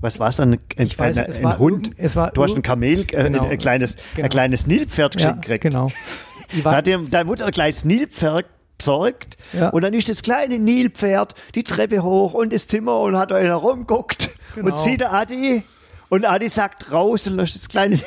[0.00, 0.54] Was war es dann?
[0.54, 1.92] Ein, Ich weiß, ein, es ein war Hund?
[1.96, 3.44] es war du hast ein Kamel, äh, Genau.
[3.44, 4.24] ein, ein kleines, Genau.
[4.26, 5.62] ein kleines Nilpferd Ja, geschenkt gekriegt.
[5.64, 5.90] genau.
[6.64, 8.44] Da hat deine Mutter ein kleines Nilpferd
[8.76, 9.70] besorgt Ja.
[9.70, 13.44] und dann ist das kleine Nilpferd die Treppe hoch und das Zimmer und hat euch
[13.44, 14.66] herumguckt Genau.
[14.68, 15.62] und sieht der Adi
[16.10, 17.98] und Adi sagt raus und löscht das kleine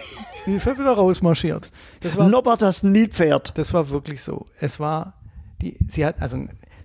[0.47, 1.71] ich bin wieder rausmarschiert.
[2.01, 3.57] Das war, Norbert das Nilpferd.
[3.57, 4.45] das war wirklich so.
[4.59, 5.13] Es war,
[5.61, 6.37] die, sie hat, also,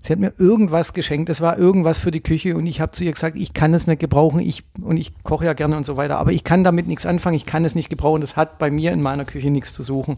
[0.03, 1.29] sie hat mir irgendwas geschenkt.
[1.29, 3.87] Es war irgendwas für die Küche und ich habe zu ihr gesagt, ich kann es
[3.87, 4.41] nicht gebrauchen.
[4.41, 6.19] Ich, und ich koche ja gerne und so weiter.
[6.19, 7.37] Aber ich kann damit nichts anfangen.
[7.37, 8.21] Ich kann es nicht gebrauchen.
[8.21, 10.17] Das hat bei mir in meiner Küche nichts zu suchen.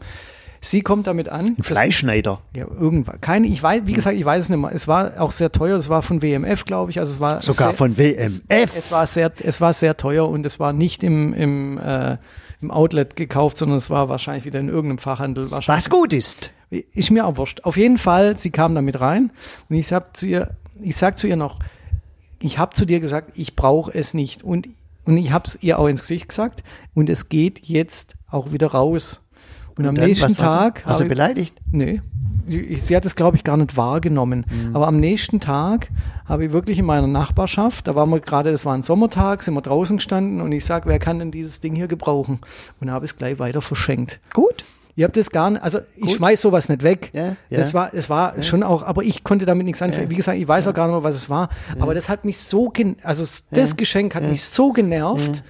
[0.65, 1.47] Sie kommt damit an.
[1.47, 2.41] Ein Das- Fleischschneider.
[2.55, 3.21] Ja, irgendwann.
[3.21, 4.71] Keine, ich weiß, wie gesagt, ich weiß es nicht mehr.
[4.73, 5.77] Es war auch sehr teuer.
[5.77, 7.01] Es war von WMF, glaube ich.
[7.01, 8.41] Also es war Sogar sehr, von WMF.
[8.49, 12.17] Es war sehr, es war sehr teuer und es war nicht im, im, äh,
[12.63, 15.51] im Outlet gekauft, sondern es war wahrscheinlich wieder in irgendeinem Fachhandel.
[15.51, 15.85] Wahrscheinlich.
[15.85, 16.53] was gut ist.
[16.71, 17.61] Ist mir auch wurscht.
[17.65, 19.31] Auf jeden Fall, sie kam damit rein
[19.69, 20.51] und ich sag zu ihr,
[20.81, 21.59] ich sag zu ihr noch,
[22.41, 24.69] ich habe zu dir gesagt, ich brauche es nicht und
[25.05, 26.63] und ich habe es ihr auch ins Gesicht gesagt
[26.95, 29.21] und es geht jetzt auch wieder raus.
[29.77, 30.85] Und, am Dann, nächsten Tag?
[30.85, 31.55] Hast du beleidigt?
[31.71, 32.03] Nee.
[32.47, 34.45] Sie hat es, glaube ich, gar nicht wahrgenommen.
[34.51, 34.77] Mhm.
[34.77, 35.89] Aber am nächsten Tag
[36.27, 39.55] habe ich wirklich in meiner Nachbarschaft, da waren wir gerade, das war ein Sommertag, sind
[39.55, 42.41] wir draußen gestanden und ich sage, wer kann denn dieses Ding hier gebrauchen?
[42.81, 44.21] Und habe es gleich weiter verschenkt.
[44.33, 44.65] Gut.
[44.95, 47.11] Ihr habt das gar nicht, also ich schmeiß sowas nicht weg.
[47.15, 47.59] Ja, ja.
[47.59, 50.11] Das war, es war schon auch, aber ich konnte damit nichts anfangen.
[50.11, 51.49] Wie gesagt, ich weiß auch gar nicht mehr, was es war.
[51.81, 55.45] Aber das hat mich so, gen also das Geschenk hat mich so genervt,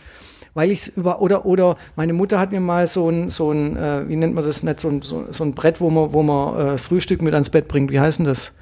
[0.55, 3.77] weil ich es über, oder, oder meine Mutter hat mir mal so ein, so ein,
[3.77, 6.23] äh, wie nennt man das nicht, so ein, so, so ein Brett, wo man, wo
[6.23, 7.91] man äh, das Frühstück mit ans Bett bringt.
[7.91, 8.53] Wie heißt denn das?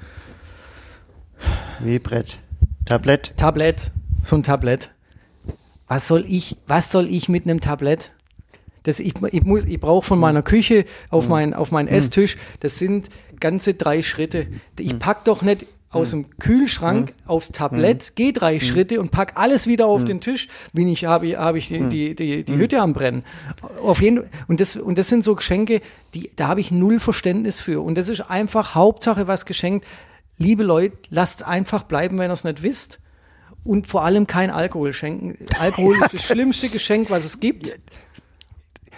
[1.79, 2.37] Wie Brett.
[2.85, 3.33] Tablett.
[3.37, 3.91] Tablett.
[4.23, 4.91] So ein Tablett.
[5.87, 8.11] Was soll ich, was soll ich mit einem Tablett?
[8.83, 12.79] Das, ich ich, muss- ich brauche von meiner Küche auf, mein, auf meinen Esstisch, das
[12.79, 14.47] sind ganze drei Schritte.
[14.79, 19.67] Ich pack doch nicht aus dem Kühlschrank aufs Tablett, gehe drei Schritte und pack alles
[19.67, 22.79] wieder auf den Tisch, bin ich, habe ich, habe ich die, die, die, die Hütte
[22.79, 23.23] am Brennen.
[23.83, 25.81] Auf jeden, und, das, und das sind so Geschenke,
[26.13, 27.81] die, da habe ich null Verständnis für.
[27.81, 29.85] Und das ist einfach Hauptsache was geschenkt.
[30.37, 32.99] Liebe Leute, lasst einfach bleiben, wenn ihr es nicht wisst.
[33.63, 35.37] Und vor allem kein Alkohol schenken.
[35.59, 37.77] Alkohol ist das schlimmste Geschenk, was es gibt.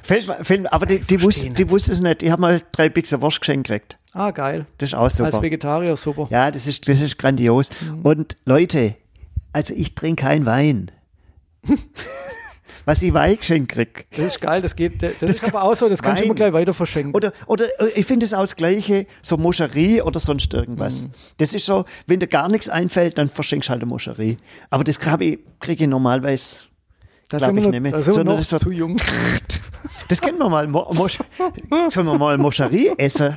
[0.03, 2.23] Fällt, fällt, aber die, die, wusste, die wusste es nicht.
[2.23, 3.97] Ich habe mal drei Bixer Wurst geschenkt gekriegt.
[4.13, 4.65] Ah, geil.
[4.77, 5.25] Das ist auch super.
[5.25, 6.27] Als Vegetarier super.
[6.29, 7.69] Ja, das ist, das ist grandios.
[7.81, 8.01] Mhm.
[8.05, 8.95] Und Leute,
[9.53, 10.91] also ich trinke keinen Wein.
[12.85, 14.07] Was ich Wein geschenkt krieg.
[14.11, 15.01] Das ist geil, das geht.
[15.01, 16.25] Das, ist aber auch so, das kannst du Wein.
[16.25, 17.15] immer gleich weiter verschenken.
[17.15, 21.05] Oder, oder äh, ich finde es auch das Gleiche, so Moscherie oder sonst irgendwas.
[21.05, 21.11] Mhm.
[21.37, 24.35] Das ist so, wenn dir gar nichts einfällt, dann verschenkst du halt eine Moscherie.
[24.69, 26.65] Aber das kriege ich, krieg ich normalerweise,
[27.29, 27.91] da glaub sind wir ich noch, nicht mehr.
[27.93, 28.97] da sind wir Sondern noch das so- zu jung.
[30.09, 30.67] das kennen wir mal.
[30.67, 31.19] Mo Mosch
[31.89, 33.35] Sollen wir mal Moscherie essen?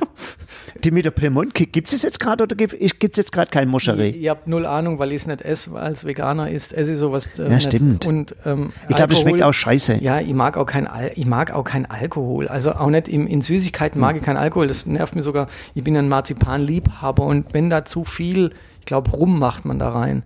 [0.83, 4.11] Die mit der Plemont, gibt es jetzt gerade oder gibt es jetzt gerade kein Moscherie?
[4.11, 7.39] Ihr habt null Ahnung, weil ich es nicht esse, als Veganer ist, esse ich sowas.
[7.39, 7.67] Äh, Ja, nicht.
[7.67, 8.05] stimmt.
[8.05, 9.95] Und, ähm, Ich glaube, das schmeckt auch scheiße.
[10.01, 12.47] Ja, ich mag auch kein, Al ich mag auch kein Alkohol.
[12.47, 14.67] Also auch nicht im, in Süßigkeiten mag ich kein Alkohol.
[14.67, 15.47] Das nervt mir sogar.
[15.73, 19.89] Ich bin ein Marzipanliebhaber und wenn da zu viel, ich glaube, rum macht man da
[19.89, 20.23] rein.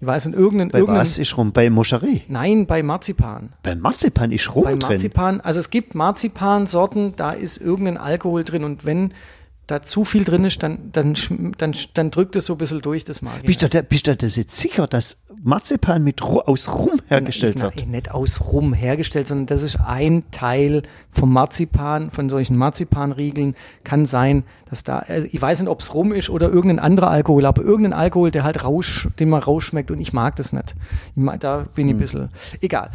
[0.00, 1.52] Ich weiß in irgendeinem, Bei irgendeinem was ist rum?
[1.52, 2.22] Bei Moscherie?
[2.28, 3.52] Nein, bei Marzipan.
[3.62, 4.90] Bei Marzipan ist rum Bei drin.
[4.90, 9.12] Marzipan, also es gibt Marzipansorten, da ist irgendein Alkohol drin und wenn
[9.68, 11.14] da zu viel drin ist, dann, dann,
[11.58, 13.42] dann, dann drückt es so ein bisschen durch, das ich.
[13.44, 17.62] Bist du, da, bist du das jetzt sicher, dass Marzipan mit aus Rum hergestellt ich,
[17.62, 17.76] wird?
[17.76, 20.82] Nein, nicht aus Rum hergestellt, sondern das ist ein Teil
[21.18, 23.54] vom Marzipan, von solchen Marzipanriegeln.
[23.84, 27.10] Kann sein, dass da, also ich weiß nicht, ob es Rum ist oder irgendein anderer
[27.10, 30.74] Alkohol, aber irgendein Alkohol, der halt raus, den man rausschmeckt und ich mag das nicht.
[31.16, 32.28] Ich mag, da bin ich ein bisschen,
[32.60, 32.90] egal.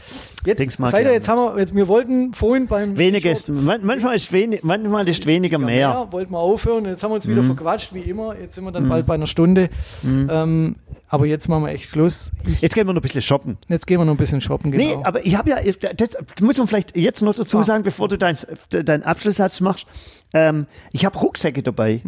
[0.45, 4.32] Jetzt, seid ihr, jetzt haben wir, jetzt, wir wollten vorhin beim Weniges, man, manchmal ist,
[4.32, 6.07] wenig, manchmal ist weniger mehr.
[6.11, 8.36] Wollten wir aufhören, jetzt haben wir uns wieder verquatscht, wie immer.
[8.39, 9.69] Jetzt sind wir dann bald bei einer Stunde.
[10.03, 10.76] Ähm,
[11.14, 12.32] aber jetzt machen wir echt Schluss.
[12.47, 13.57] Ich, Jetzt gehen wir noch ein bisschen shoppen.
[13.70, 14.84] jetzt gehen wir noch ein bisschen shoppen, genau.
[14.99, 15.57] Nee, aber ich habe ja,
[15.95, 17.64] das muss man vielleicht jetzt noch dazu Ah.
[17.64, 18.38] sagen, bevor du deinen
[18.70, 19.86] dein Abschlusssatz machst.
[20.34, 22.01] Ähm, ich habe Rucksäcke dabei.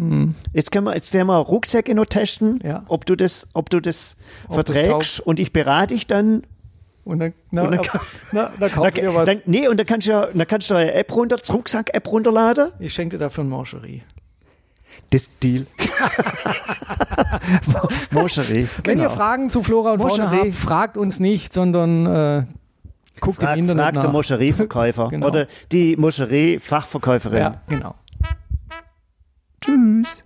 [0.53, 2.67] Jetzt können wir, jetzt werden wir Rucksäcke noch testen, Mhm.
[2.67, 2.83] Ja.
[2.87, 6.41] ob du das, ob du das Ob das verträgst und ich berate dich dann.
[7.03, 8.01] Und dann, na, Und dann- aber-
[8.31, 9.25] na, da kaufen wir was.
[9.27, 12.71] Dann, nee, und dann kannst du ja, dann kannst du eine App runter, Rucksack-App runterladen.
[12.79, 14.01] ich schenke dir dafür eine Marcherie.
[15.11, 15.65] Das Deal.
[18.11, 18.67] Moscherie.
[18.83, 19.09] Wenn genau.
[19.09, 20.49] ihr Fragen zu Flora und Fauna Moscherie.
[20.51, 22.43] habt, fragt uns nicht, sondern äh,
[23.21, 24.11] guckt Frag, im Internet frag der nach.
[24.11, 25.27] Moscherie-Verkäufer Genau.
[25.27, 27.39] oder die Moscherie-Fachverkäuferin.
[27.39, 27.95] ja, genau.
[29.61, 30.23] Tschüss.